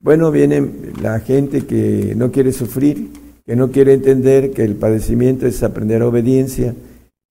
[0.00, 0.68] Bueno, viene
[1.00, 3.10] la gente que no quiere sufrir,
[3.46, 6.74] que no quiere entender que el padecimiento es aprender obediencia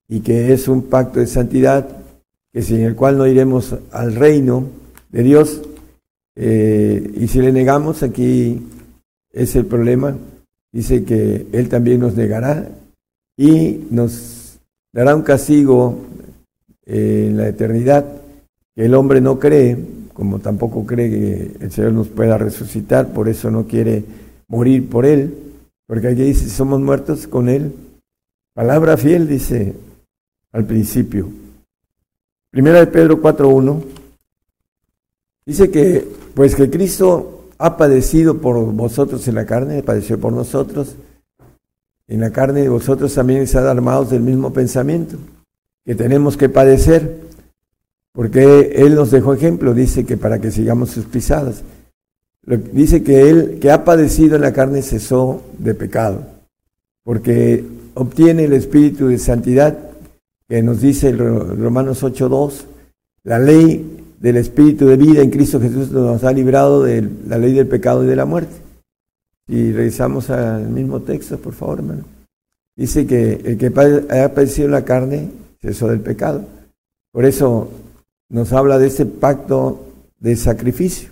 [0.08, 1.88] y que es un pacto de santidad,
[2.54, 4.66] que sin el cual no iremos al reino
[5.12, 5.62] de Dios.
[6.36, 8.62] Eh, y si le negamos, aquí
[9.32, 10.16] es el problema.
[10.72, 12.70] Dice que Él también nos negará
[13.38, 14.60] y nos
[14.94, 16.00] dará un castigo
[16.86, 18.06] eh, en la eternidad
[18.76, 19.78] que el hombre no cree,
[20.14, 24.04] como tampoco cree que el Señor nos pueda resucitar, por eso no quiere
[24.48, 25.34] morir por Él,
[25.88, 27.74] porque aquí dice, somos muertos con Él.
[28.54, 29.74] Palabra fiel, dice
[30.56, 31.28] al principio.
[32.50, 33.84] Primera de Pedro 4.1
[35.46, 40.96] dice que, pues que Cristo ha padecido por vosotros en la carne, padeció por nosotros,
[42.08, 45.18] en la carne de vosotros también están armados del mismo pensamiento,
[45.84, 47.20] que tenemos que padecer,
[48.14, 51.64] porque Él nos dejó ejemplo, dice que para que sigamos sus pisadas.
[52.72, 56.26] Dice que Él, que ha padecido en la carne, cesó de pecado,
[57.04, 57.66] porque
[57.96, 59.95] obtiene el espíritu de santidad
[60.48, 62.66] que nos dice Romanos 8.2,
[63.24, 67.54] la ley del espíritu de vida en Cristo Jesús nos ha librado de la ley
[67.54, 68.56] del pecado y de la muerte.
[69.48, 72.04] Y regresamos al mismo texto, por favor, hermano.
[72.76, 75.30] Dice que el que ha padecido la carne
[75.62, 76.46] cesó del pecado.
[77.12, 77.70] Por eso
[78.30, 79.86] nos habla de ese pacto
[80.20, 81.10] de sacrificio,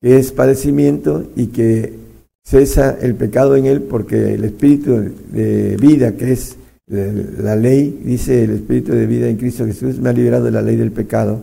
[0.00, 1.98] que es padecimiento y que
[2.44, 6.56] cesa el pecado en él porque el espíritu de vida, que es
[6.86, 10.62] la ley, dice el espíritu de vida en Cristo Jesús, me ha liberado de la
[10.62, 11.40] ley del pecado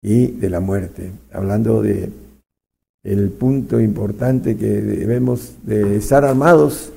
[0.00, 1.10] y de la muerte.
[1.32, 2.10] Hablando de
[3.04, 6.92] el punto importante que debemos de estar armados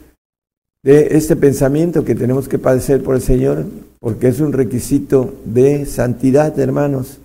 [0.84, 3.66] de este pensamiento que tenemos que padecer por el Señor,
[4.00, 7.20] porque es un requisito de santidad, hermanos.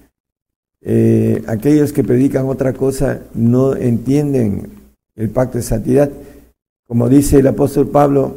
[0.81, 4.71] Eh, aquellos que predican otra cosa no entienden
[5.15, 6.11] el pacto de santidad.
[6.87, 8.37] Como dice el apóstol Pablo,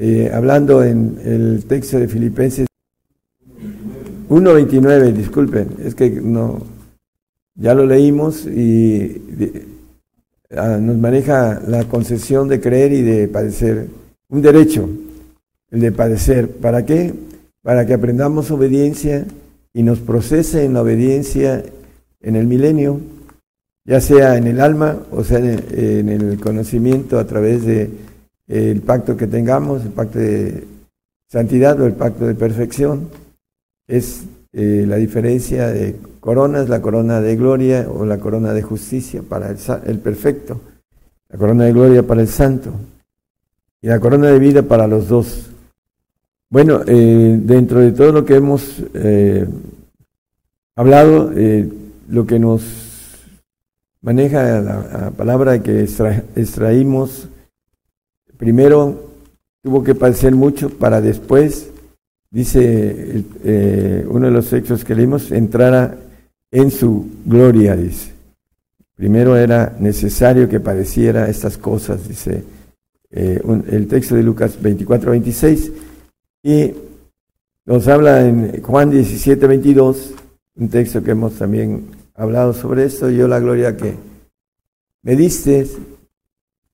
[0.00, 2.68] eh, hablando en el texto de Filipenses
[4.28, 6.62] 1.29, disculpen, es que no,
[7.56, 9.20] ya lo leímos y
[10.56, 13.88] ah, nos maneja la concesión de creer y de padecer,
[14.28, 14.88] un derecho,
[15.72, 16.48] el de padecer.
[16.48, 17.12] ¿Para qué?
[17.62, 19.26] Para que aprendamos obediencia
[19.72, 21.64] y nos procese en la obediencia
[22.20, 23.00] en el milenio,
[23.84, 27.90] ya sea en el alma o sea en el conocimiento a través de
[28.48, 30.64] el pacto que tengamos, el pacto de
[31.28, 33.10] santidad o el pacto de perfección.
[33.86, 39.22] Es eh, la diferencia de coronas, la corona de gloria o la corona de justicia
[39.22, 40.60] para el, perfecto,
[41.28, 42.72] la corona de gloria para el santo
[43.80, 45.50] y la corona de vida para los dos.
[46.50, 49.46] Bueno, eh, dentro de todo lo que hemos eh,
[50.74, 51.30] hablado,
[52.08, 52.62] lo que nos
[54.00, 57.28] maneja la, palabra que extraímos
[58.38, 59.10] Primero
[59.62, 61.70] tuvo que padecer mucho para después,
[62.30, 65.98] dice eh, uno de los textos que leímos, entrara
[66.50, 68.12] en su gloria, dice.
[68.94, 72.44] Primero era necesario que padeciera estas cosas, dice
[73.10, 73.40] eh,
[73.70, 75.72] el texto de Lucas 24, 26.
[76.42, 76.72] Y
[77.64, 80.14] nos habla en Juan 17, 22,
[80.56, 83.10] un texto que hemos también hablado sobre esto.
[83.10, 83.94] Yo la gloria que
[85.02, 85.66] me diste,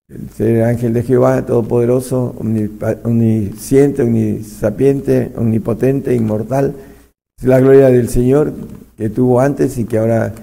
[0.08, 6.74] el ángel de Jehová, todopoderoso, omnisciente, omnisapiente, omnipotente, inmortal.
[7.38, 8.52] Es la gloria del Señor
[8.96, 10.34] que tuvo antes y que ahora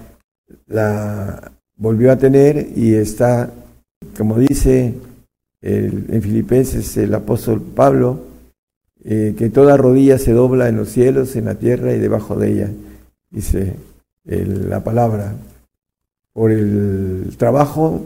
[0.68, 3.52] la volvió a tener y está,
[4.18, 4.96] como dice
[5.62, 8.20] en Filipenses el apóstol Pablo,
[9.04, 12.52] eh, que toda rodilla se dobla en los cielos, en la tierra y debajo de
[12.52, 12.70] ella,
[13.30, 13.76] dice
[14.24, 15.36] la palabra,
[16.34, 18.02] por el trabajo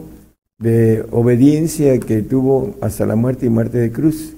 [0.58, 4.34] de obediencia que tuvo hasta la muerte y muerte de cruz.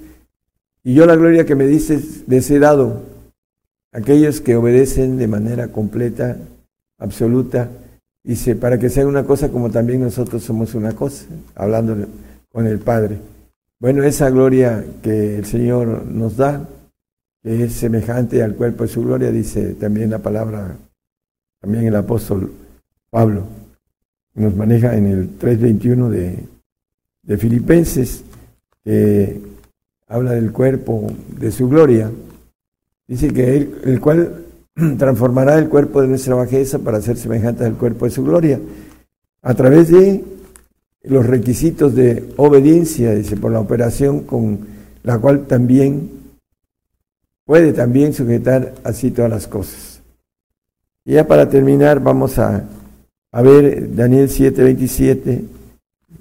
[0.82, 3.02] Y yo la gloria que me dices les he dado,
[3.92, 6.36] aquellos que obedecen de manera completa,
[6.98, 7.68] absoluta,
[8.24, 11.96] dice, para que sea una cosa como también nosotros somos una cosa, hablando
[12.50, 13.18] con el Padre.
[13.78, 16.68] Bueno, esa gloria que el Señor nos da,
[17.42, 20.76] que es semejante al cuerpo de su gloria, dice también la palabra,
[21.60, 22.52] también el apóstol
[23.10, 23.67] Pablo
[24.38, 26.44] nos maneja en el 3.21 de,
[27.22, 28.24] de Filipenses,
[28.84, 29.40] que
[30.06, 31.06] habla del cuerpo
[31.38, 32.10] de su gloria.
[33.06, 34.44] Dice que el cual
[34.98, 38.60] transformará el cuerpo de nuestra bajeza para ser semejante al cuerpo de su gloria,
[39.42, 40.24] a través de
[41.02, 44.66] los requisitos de obediencia, dice, por la operación con
[45.02, 46.10] la cual también
[47.44, 50.02] puede también sujetar así todas las cosas.
[51.04, 52.64] Y ya para terminar vamos a,
[53.32, 55.44] a ver Daniel 7:27,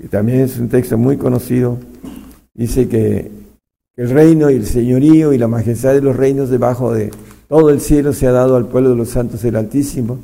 [0.01, 1.77] que también es un texto muy conocido.
[2.53, 3.31] Dice que
[3.95, 7.11] el reino y el señorío y la majestad de los reinos debajo de
[7.47, 10.19] todo el cielo se ha dado al pueblo de los santos del Altísimo,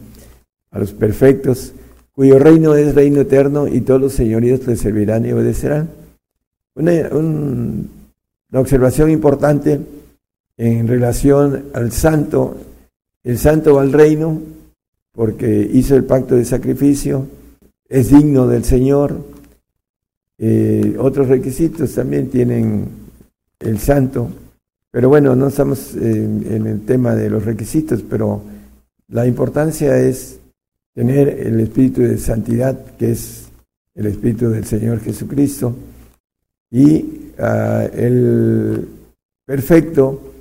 [0.71, 1.73] a los perfectos,
[2.11, 5.89] cuyo reino es reino eterno y todos los señoríos le servirán y obedecerán.
[6.75, 9.79] Una, una observación importante
[10.57, 12.57] en relación al santo.
[13.23, 14.41] El santo va al reino
[15.13, 17.27] porque hizo el pacto de sacrificio,
[17.87, 19.15] es digno del Señor.
[20.37, 22.87] Eh, otros requisitos también tienen
[23.59, 24.29] el santo,
[24.91, 28.41] pero bueno, no estamos en el tema de los requisitos, pero
[29.07, 30.39] la importancia es
[30.93, 33.49] tener el espíritu de santidad, que es
[33.95, 35.75] el espíritu del Señor Jesucristo,
[36.71, 38.87] y ah, el
[39.45, 40.33] perfecto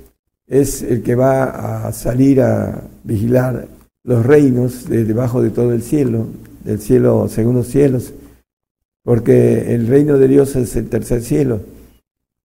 [0.47, 3.67] es el que va a salir a vigilar
[4.03, 6.27] los reinos de debajo de todo el cielo,
[6.63, 8.13] del cielo según los cielos,
[9.03, 11.61] porque el reino de Dios es el tercer cielo.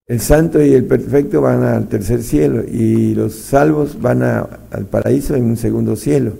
[0.05, 5.35] El santo y el perfecto van al tercer cielo y los salvos van al paraíso
[5.35, 6.33] en un segundo cielo,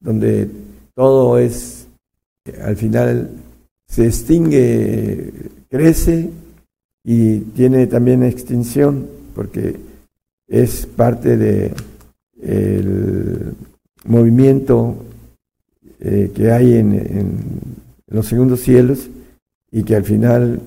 [0.00, 0.48] donde
[0.94, 1.86] todo es,
[2.62, 3.30] al final
[3.86, 5.32] se extingue,
[5.70, 6.30] crece
[7.04, 9.76] y tiene también extinción, porque
[10.48, 11.72] es parte de
[12.42, 13.54] el
[14.04, 14.96] movimiento
[16.00, 17.38] eh, que hay en,
[18.08, 19.08] los segundos cielos
[19.70, 20.60] y que al final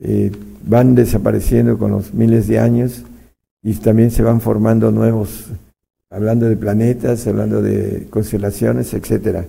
[0.00, 0.30] eh,
[0.64, 3.02] van desapareciendo con los miles de años
[3.62, 5.46] y también se van formando nuevos,
[6.10, 9.46] hablando de planetas, hablando de constelaciones, etcétera.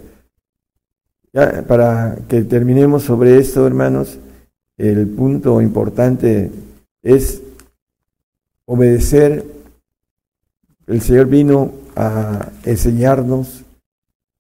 [1.34, 4.20] Ya, para que terminemos sobre esto, hermanos,
[4.78, 6.52] el punto importante
[7.04, 7.42] es
[8.66, 9.46] obedecer.
[10.91, 13.63] El Señor vino a enseñarnos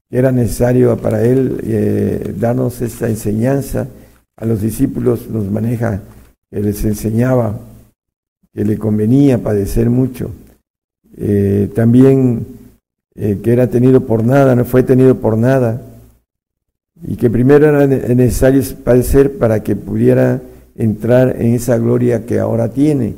[0.09, 3.87] que era necesario para Él eh, darnos esta enseñanza.
[4.35, 6.01] A los discípulos nos maneja,
[6.49, 7.57] que les enseñaba
[8.53, 10.31] que le convenía padecer mucho.
[11.15, 12.45] Eh, también
[13.15, 15.81] eh, que era tenido por nada, no fue tenido por nada.
[17.07, 20.41] Y que primero era necesario padecer para que pudiera
[20.75, 23.15] entrar en esa gloria que ahora tiene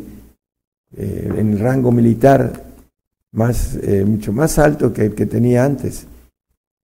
[0.95, 2.72] en rango militar
[3.33, 6.05] más, eh, mucho más alto que el que tenía antes,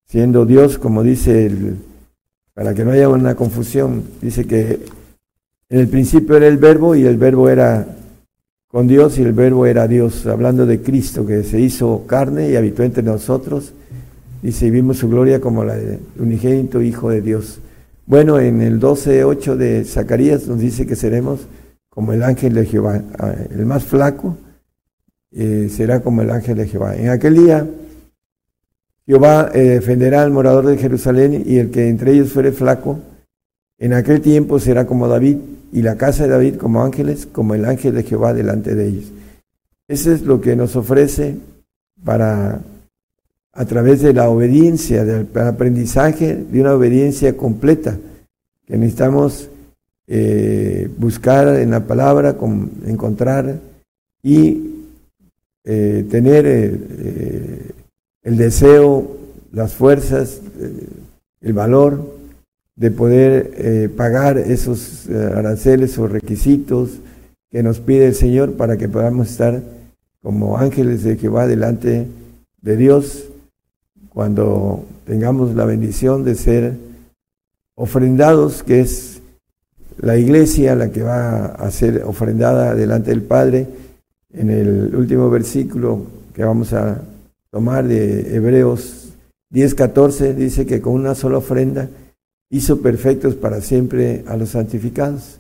[0.08, 1.78] siendo Dios, como dice, el,
[2.54, 4.80] para que no haya una confusión, dice que
[5.68, 7.88] en el principio era el verbo y el verbo era
[8.68, 12.56] con Dios y el verbo era Dios, hablando de Cristo que se hizo carne y
[12.56, 13.74] habitó entre nosotros,
[14.42, 17.60] dice, y vimos su gloria como la del unigénito Hijo de Dios.
[18.06, 21.48] Bueno, en el 12.8 de Zacarías nos dice que seremos
[21.90, 23.02] como el ángel de Jehová.
[23.18, 24.38] Ah, el más flaco
[25.36, 26.96] eh, será como el ángel de Jehová.
[26.96, 27.68] En aquel día
[29.06, 33.00] Jehová eh, defenderá al morador de Jerusalén y el que entre ellos fuere flaco,
[33.78, 35.38] en aquel tiempo será como David
[35.74, 39.12] y la casa de David como ángeles, como el ángel de Jehová delante de ellos.
[39.88, 41.36] Eso es lo que nos ofrece
[42.04, 42.62] para,
[43.52, 47.98] a través de la obediencia, del aprendizaje de una obediencia completa,
[48.66, 49.50] que necesitamos
[50.08, 52.38] eh, buscar en la palabra,
[52.88, 53.60] encontrar
[54.24, 54.75] y
[55.66, 57.72] eh, tener eh,
[58.24, 59.18] el deseo,
[59.52, 60.42] las fuerzas,
[61.42, 62.14] el valor
[62.76, 67.00] de poder pagar esos aranceles o requisitos
[67.52, 69.62] que nos pide el Señor para que podamos estar
[70.22, 72.08] como ángeles de Jehová delante
[72.62, 73.30] de Dios
[74.10, 76.74] cuando tengamos la bendición de ser
[77.76, 79.22] ofrendados, que es
[79.98, 83.68] la iglesia, la que va a ser ofrendada delante del Padre,
[84.38, 87.02] en el último versículo que vamos a
[87.50, 89.14] tomar de Hebreos
[89.52, 91.90] 10:14, dice que con una sola ofrenda
[92.50, 95.40] hizo perfectos para siempre a los santificados.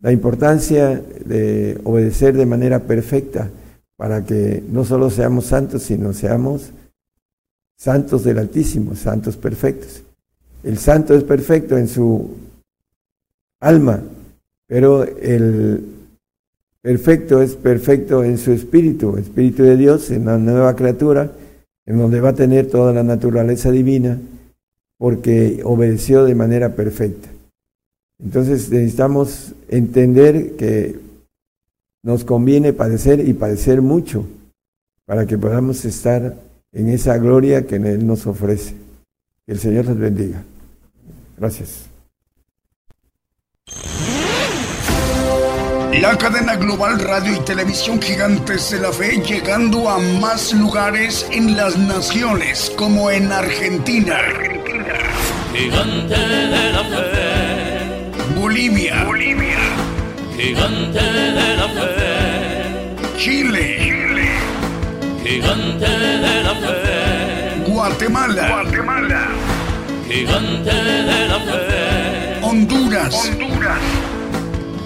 [0.00, 3.50] La importancia de obedecer de manera perfecta
[3.96, 6.72] para que no solo seamos santos, sino seamos
[7.76, 10.02] santos del Altísimo, santos perfectos.
[10.64, 12.30] El santo es perfecto en su
[13.60, 14.02] alma,
[14.66, 16.01] pero el
[16.82, 21.32] perfecto es perfecto en su espíritu, espíritu de Dios, en la nueva criatura,
[21.86, 24.18] en donde va a tener toda la naturaleza divina,
[24.98, 27.28] porque obedeció de manera perfecta.
[28.22, 30.98] Entonces necesitamos entender que
[32.02, 34.26] nos conviene padecer y padecer mucho
[35.06, 36.36] para que podamos estar
[36.72, 38.74] en esa gloria que Él nos ofrece.
[39.46, 40.42] Que el Señor nos bendiga.
[41.36, 41.86] Gracias.
[46.00, 51.56] La cadena global radio y televisión gigantes de la fe llegando a más lugares en
[51.56, 54.18] las naciones como en Argentina.
[55.54, 58.40] Gigante de la fe.
[58.40, 59.04] Bolivia.
[59.04, 59.58] Bolivia.
[60.36, 63.18] Gigante de la fe.
[63.18, 63.76] Chile.
[63.78, 64.30] Chile.
[65.22, 67.70] Gigante de la fe.
[67.70, 68.48] Guatemala.
[68.48, 69.28] Guatemala.
[70.08, 72.38] Gigante de la fe.
[72.42, 73.30] Honduras.
[73.30, 74.01] Honduras.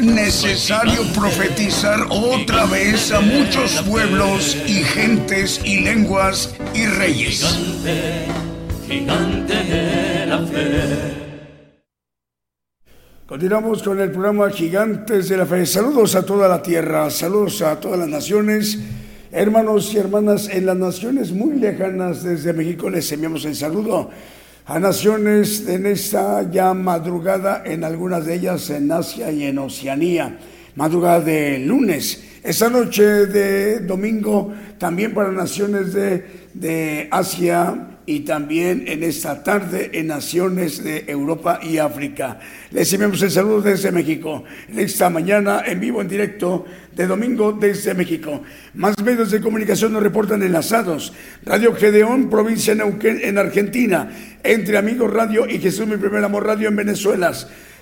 [0.00, 7.44] Necesario profetizar otra vez a muchos pueblos y gentes y lenguas y reyes.
[7.44, 8.26] Gigante,
[8.88, 11.26] gigante de la fe.
[13.26, 15.64] Continuamos con el programa Gigantes de la Fe.
[15.66, 18.78] Saludos a toda la tierra, saludos a todas las naciones.
[19.36, 24.08] Hermanos y hermanas en las naciones muy lejanas desde México les enviamos el saludo
[24.64, 30.38] a naciones en esta ya madrugada, en algunas de ellas en Asia y en Oceanía,
[30.74, 32.24] madrugada de lunes.
[32.42, 39.90] Esta noche de domingo también para naciones de, de Asia y también en esta tarde
[39.92, 42.38] en naciones de Europa y África.
[42.70, 46.64] Les enviamos el saludo desde México, esta mañana en vivo, en directo
[46.94, 48.42] de domingo desde México.
[48.74, 51.12] Más medios de comunicación nos reportan enlazados.
[51.44, 54.08] Radio Gedeón, provincia de Neuquén, en Argentina.
[54.42, 57.32] Entre Amigos Radio y Jesús, mi primer amor radio en Venezuela.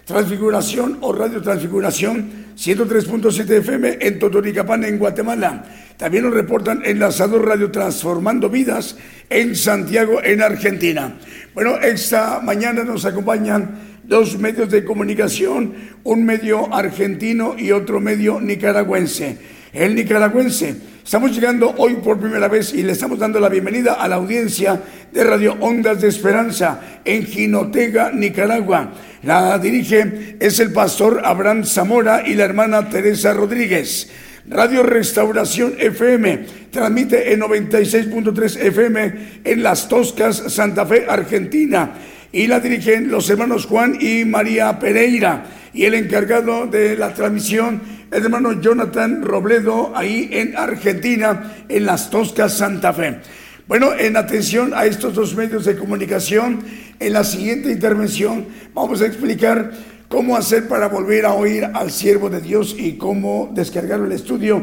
[0.05, 5.65] Transfiguración o Radio Transfiguración 103.7 FM en Totoricapán, en Guatemala.
[5.97, 8.97] También nos reportan enlazado Radio Transformando Vidas
[9.31, 11.17] en Santiago, en Argentina.
[11.55, 15.75] Bueno, esta mañana nos acompañan dos medios de comunicación,
[16.05, 19.39] un medio argentino y otro medio nicaragüense.
[19.73, 24.09] El nicaragüense, estamos llegando hoy por primera vez y le estamos dando la bienvenida a
[24.09, 24.81] la audiencia
[25.13, 28.91] de Radio Ondas de Esperanza en Jinotega, Nicaragua.
[29.23, 34.11] La dirige es el pastor Abraham Zamora y la hermana Teresa Rodríguez.
[34.49, 39.15] Radio Restauración FM transmite en 96.3 FM
[39.45, 41.93] en Las Toscas, Santa Fe, Argentina.
[42.35, 45.44] Y la dirigen los hermanos Juan y María Pereira.
[45.73, 47.81] Y el encargado de la transmisión,
[48.11, 53.20] el hermano Jonathan Robledo, ahí en Argentina, en Las Toscas, Santa Fe.
[53.69, 56.59] Bueno, en atención a estos dos medios de comunicación,
[56.98, 59.70] en la siguiente intervención vamos a explicar
[60.09, 64.61] cómo hacer para volver a oír al siervo de Dios y cómo descargar el estudio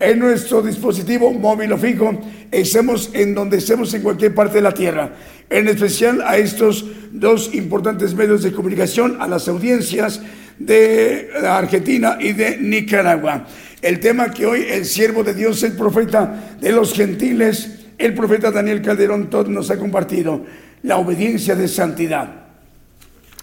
[0.00, 2.12] en nuestro dispositivo móvil o fijo,
[2.50, 5.12] estemos en donde estemos en cualquier parte de la tierra.
[5.50, 10.20] En especial a estos dos importantes medios de comunicación, a las audiencias
[10.58, 13.46] de Argentina y de Nicaragua.
[13.82, 18.50] El tema que hoy el siervo de Dios, el profeta de los gentiles, el profeta
[18.50, 20.44] Daniel Calderón Todd nos ha compartido,
[20.82, 22.28] la obediencia de santidad.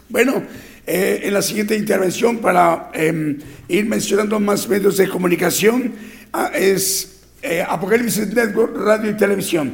[0.09, 0.43] Bueno,
[0.85, 3.37] eh, en la siguiente intervención, para eh,
[3.67, 5.93] ir mencionando más medios de comunicación,
[6.33, 9.73] ah, es eh, Apocalipsis Network, Radio y Televisión.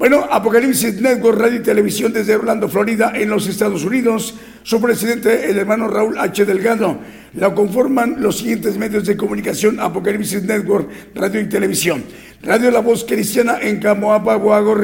[0.00, 4.34] Bueno, Apocalipsis Network, Radio y Televisión desde Orlando, Florida, en los Estados Unidos.
[4.62, 6.46] Su presidente, el hermano Raúl H.
[6.46, 6.96] Delgado.
[7.34, 12.02] La conforman los siguientes medios de comunicación, Apocalipsis Network, Radio y Televisión.
[12.40, 14.74] Radio La Voz Cristiana en Camoapa, Boago,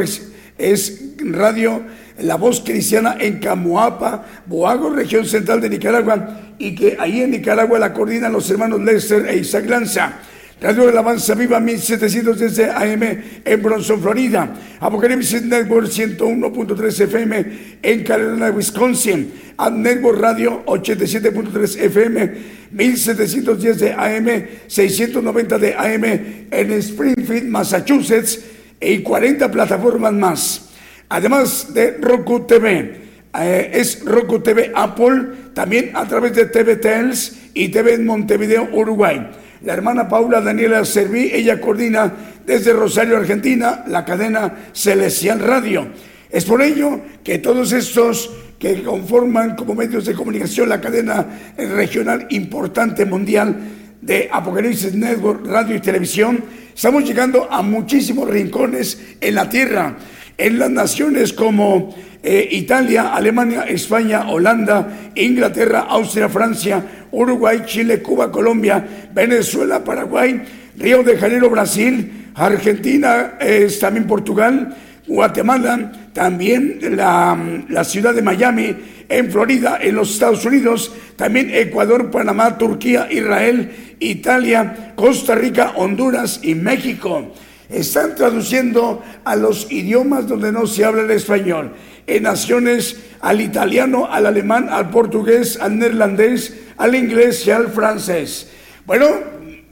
[0.58, 1.80] es Radio
[2.18, 7.78] La Voz Cristiana en Camoapa, Boago, región central de Nicaragua, y que ahí en Nicaragua
[7.78, 10.12] la coordinan los hermanos Lester e Isaac Lanza.
[10.58, 13.02] Radio Alabanza Viva 1710 AM
[13.44, 14.54] en Bronson, Florida.
[14.80, 17.46] Apocalipsis Network 101.3 FM
[17.82, 19.32] en Carolina, Wisconsin.
[19.58, 22.32] Ad Network Radio 87.3 FM
[22.70, 26.04] 1710 de AM 690 de AM
[26.50, 28.40] en Springfield, Massachusetts
[28.80, 30.70] y 40 plataformas más.
[31.10, 33.04] Además de Roku TV.
[33.38, 38.70] Eh, es Roku TV Apple, también a través de TV Tels y TV en Montevideo,
[38.72, 39.20] Uruguay.
[39.62, 42.12] La hermana Paula Daniela Serví, ella coordina
[42.44, 45.88] desde Rosario, Argentina, la cadena Celestial Radio.
[46.30, 51.26] Es por ello que todos estos que conforman como medios de comunicación la cadena
[51.56, 53.56] regional importante mundial
[54.00, 59.96] de Apocalipsis Network, radio y televisión, estamos llegando a muchísimos rincones en la tierra.
[60.38, 61.94] En las naciones como
[62.28, 68.84] eh, Italia, Alemania, España, Holanda, Inglaterra, Austria, Francia, Uruguay, Chile, Cuba, Colombia,
[69.14, 70.42] Venezuela, Paraguay,
[70.76, 73.38] Río de Janeiro, Brasil, Argentina,
[73.80, 74.76] también Portugal,
[75.06, 77.38] Guatemala, también la,
[77.68, 78.74] la, ciudad de Miami,
[79.08, 83.70] en Florida, en los Estados Unidos, también Ecuador, Panamá, Turquía, Israel,
[84.00, 87.32] Italia, Costa Rica, Honduras y México.
[87.68, 91.72] Están traduciendo a los idiomas donde no se habla el español.
[92.06, 98.48] En naciones al italiano, al alemán, al portugués, al neerlandés, al inglés y al francés.
[98.86, 99.06] Bueno,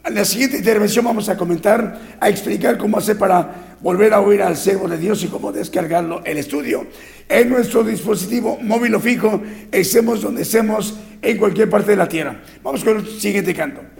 [0.04, 4.42] en la siguiente intervención vamos a comentar, a explicar cómo hacer para volver a oír
[4.42, 6.86] al servo de Dios y cómo descargarlo el estudio.
[7.28, 12.42] En nuestro dispositivo móvil o fijo, estemos donde estemos, en cualquier parte de la tierra.
[12.62, 13.93] Vamos con el siguiente canto.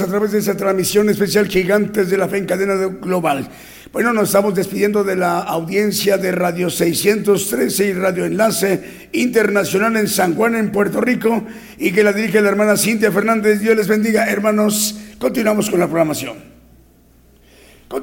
[0.00, 3.46] A través de esa transmisión especial Gigantes de la Fe en cadena global.
[3.92, 10.08] Bueno, nos estamos despidiendo de la audiencia de Radio 613 y Radio Enlace Internacional en
[10.08, 11.44] San Juan, en Puerto Rico,
[11.76, 13.60] y que la dirige la hermana Cintia Fernández.
[13.60, 14.98] Dios les bendiga, hermanos.
[15.18, 16.51] Continuamos con la programación.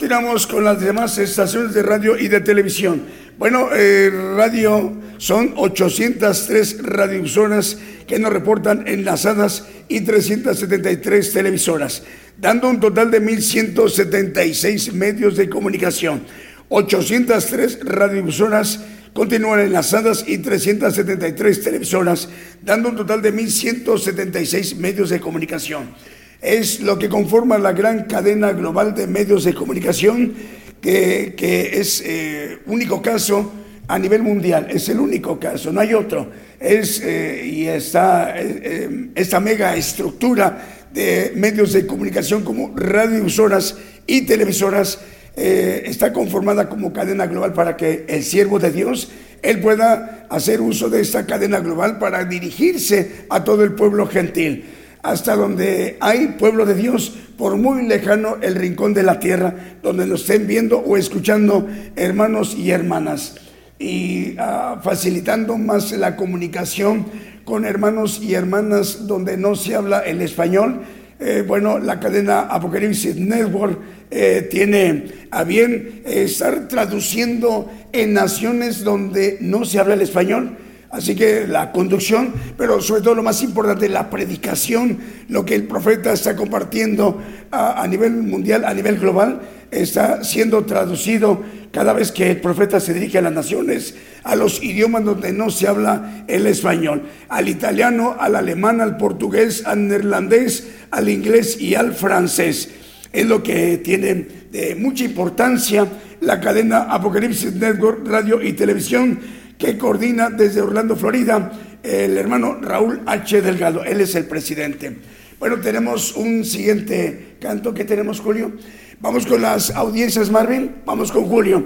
[0.09, 3.03] Continuamos con las demás estaciones de radio y de televisión.
[3.37, 7.77] Bueno, eh, radio son 803 radioemisoras
[8.07, 12.01] que nos reportan enlazadas y 373 televisoras,
[12.39, 16.23] dando un total de 1.176 medios de comunicación.
[16.69, 18.79] 803 radioemisoras
[19.13, 22.29] continúan enlazadas y 373 televisoras,
[22.63, 25.93] dando un total de 1.176 medios de comunicación.
[26.41, 30.33] Es lo que conforma la gran cadena global de medios de comunicación
[30.79, 31.35] que,
[31.73, 33.51] es eh, único caso
[33.89, 36.29] a nivel mundial, es el único caso, no hay otro.
[36.57, 43.75] Es, eh, y está eh, esta mega estructura de medios de comunicación como radioemisoras
[44.07, 44.99] y televisoras
[45.35, 49.09] está conformada como cadena global para que el siervo de Dios
[49.41, 54.65] él pueda hacer uso de esta cadena global para dirigirse a todo el pueblo gentil
[55.01, 60.05] hasta donde hay pueblo de Dios, por muy lejano el rincón de la tierra, donde
[60.05, 63.35] nos estén viendo o escuchando hermanos y hermanas,
[63.77, 67.05] y ah, facilitando más la comunicación
[67.45, 70.81] con hermanos y hermanas donde no se habla el español.
[71.21, 73.79] Eh, bueno, la cadena Apocalipsis Network
[74.11, 80.57] eh, tiene a bien estar traduciendo en naciones donde no se habla el español
[80.91, 84.97] Así que la conducción, pero sobre todo lo más importante, la predicación,
[85.27, 87.21] lo que el profeta está compartiendo
[87.51, 92.95] a, nivel mundial, a nivel global, está siendo traducido cada vez que el profeta se
[92.95, 93.93] dirige a las naciones,
[94.23, 99.63] a los idiomas donde no se habla el español, al italiano, al alemán, al portugués,
[99.67, 102.69] al neerlandés, al inglés y al francés.
[103.13, 105.87] Es lo que tiene de mucha importancia
[106.21, 109.19] la cadena Apocalipsis Network, radio y televisión
[109.59, 111.51] que coordina desde Orlando, Florida,
[111.83, 113.41] el hermano Raúl H.
[113.41, 113.83] Delgado.
[113.83, 114.95] Él es el presidente.
[115.37, 117.73] Bueno, tenemos un siguiente canto.
[117.73, 118.53] ¿Qué tenemos, Julio?
[119.01, 120.77] Vamos con las audiencias, Marvin.
[120.85, 121.65] Vamos con Julio.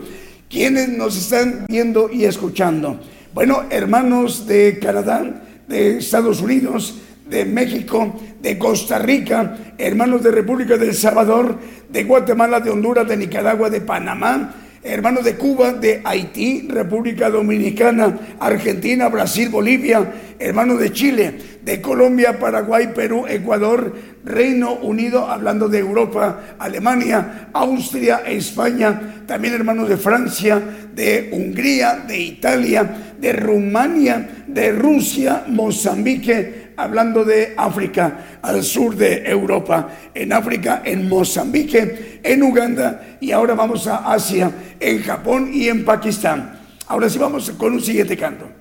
[0.49, 2.99] ¿Quiénes nos están viendo y escuchando?
[3.31, 6.99] Bueno, hermanos de Canadá, de Estados Unidos,
[7.29, 11.59] de México, de Costa Rica, hermanos de República del Salvador,
[11.89, 18.19] de Guatemala, de Honduras, de Nicaragua, de Panamá, hermanos de Cuba, de Haití, República Dominicana,
[18.39, 21.33] Argentina, Brasil, Bolivia, hermanos de Chile,
[21.63, 23.95] de Colombia, Paraguay, Perú, Ecuador,
[24.25, 30.61] Reino Unido, hablando de Europa, Alemania, Austria, España, también hermanos de Francia,
[30.93, 39.23] de Hungría, de Italia, de Rumania, de Rusia, Mozambique, hablando de África, al sur de
[39.29, 45.67] Europa, en África, en Mozambique, en Uganda y ahora vamos a Asia, en Japón y
[45.67, 46.59] en Pakistán.
[46.87, 48.52] Ahora sí vamos con un siguiente canto.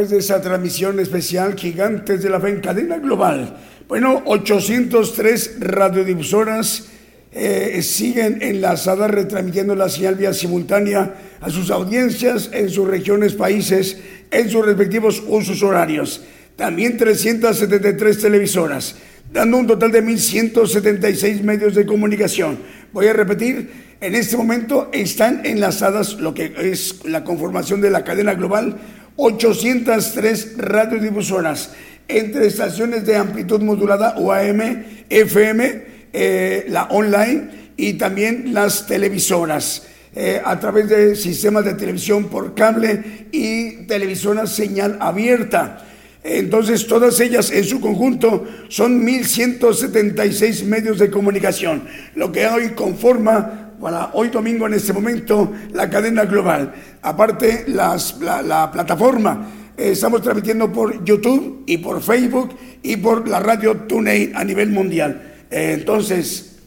[0.00, 3.54] Través de esa transmisión especial Gigantes de la Fe en cadena global.
[3.86, 6.86] Bueno, 803 radiodifusoras
[7.32, 13.98] eh, siguen enlazadas retransmitiendo la señal vía simultánea a sus audiencias en sus regiones, países,
[14.30, 16.22] en sus respectivos usos horarios.
[16.56, 18.96] También 373 televisoras,
[19.30, 22.58] dando un total de 1.176 medios de comunicación.
[22.94, 23.70] Voy a repetir,
[24.00, 28.78] en este momento están enlazadas lo que es la conformación de la cadena global
[29.20, 31.72] 803 radiodifusoras
[32.08, 35.82] entre estaciones de amplitud modulada UAM, FM,
[36.12, 39.86] eh, la online y también las televisoras.
[40.12, 45.86] eh, a través de sistemas de televisión por cable y televisoras señal abierta.
[46.22, 51.84] Entonces, todas ellas en su conjunto son 1.176 medios de comunicación,
[52.14, 56.74] lo que hoy conforma, para hoy domingo en este momento, la cadena global.
[57.02, 57.96] Aparte, la,
[58.44, 62.50] la plataforma, eh, estamos transmitiendo por YouTube y por Facebook
[62.82, 65.46] y por la radio TuneIn a nivel mundial.
[65.50, 66.58] Eh, entonces,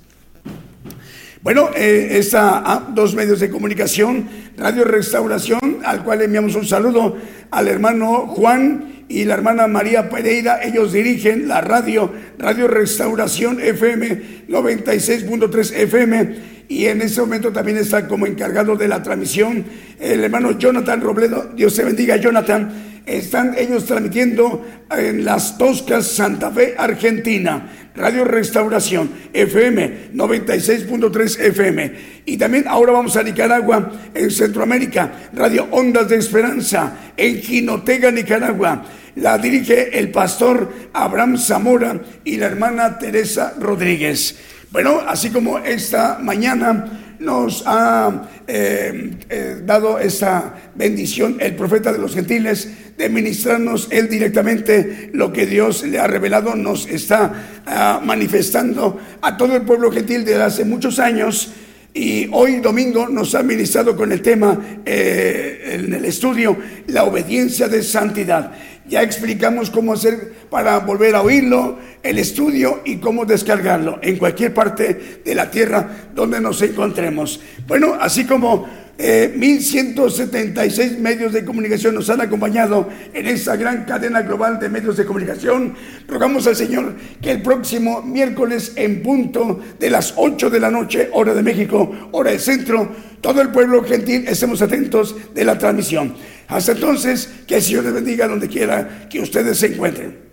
[1.44, 4.28] bueno, eh, esta, ah, dos medios de comunicación,
[4.58, 7.18] Radio Restauración, al cual enviamos un saludo
[7.52, 10.64] al hermano Juan y la hermana María Pereira.
[10.64, 16.53] Ellos dirigen la radio, Radio Restauración FM 96.3 FM.
[16.68, 19.66] Y en este momento también está como encargado de la transmisión
[20.00, 21.52] el hermano Jonathan Robledo.
[21.56, 23.02] Dios te bendiga, Jonathan.
[23.06, 27.70] Están ellos transmitiendo en Las Toscas, Santa Fe, Argentina.
[27.96, 31.92] Radio Restauración, FM 96.3 FM.
[32.26, 38.84] Y también ahora vamos a Nicaragua, en Centroamérica, Radio Ondas de Esperanza, en Jinotega, Nicaragua.
[39.16, 44.38] La dirige el pastor Abraham Zamora y la hermana Teresa Rodríguez.
[44.74, 52.00] Bueno, así como esta mañana nos ha eh, eh, dado esa bendición el profeta de
[52.00, 58.02] los gentiles de ministrarnos él directamente lo que Dios le ha revelado, nos está ah,
[58.04, 61.54] manifestando a todo el pueblo gentil desde hace muchos años.
[61.94, 67.68] Y hoy domingo nos ha ministrado con el tema eh, en el estudio, la obediencia
[67.68, 68.52] de santidad.
[68.88, 74.54] Ya explicamos cómo hacer para volver a oírlo, el estudio y cómo descargarlo en cualquier
[74.54, 77.40] parte de la tierra donde nos encontremos.
[77.66, 84.22] Bueno, así como 1176 eh, medios de comunicación nos han acompañado en esta gran cadena
[84.22, 85.74] global de medios de comunicación.
[86.08, 91.10] Rogamos al Señor que el próximo miércoles en punto de las 8 de la noche,
[91.12, 96.14] hora de México, hora del centro, todo el pueblo gentil estemos atentos de la transmisión.
[96.48, 100.33] Hasta entonces, que el Señor les bendiga donde quiera que ustedes se encuentren.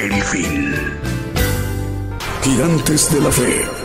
[0.00, 0.74] El fin.
[2.42, 3.79] Gigantes de la fe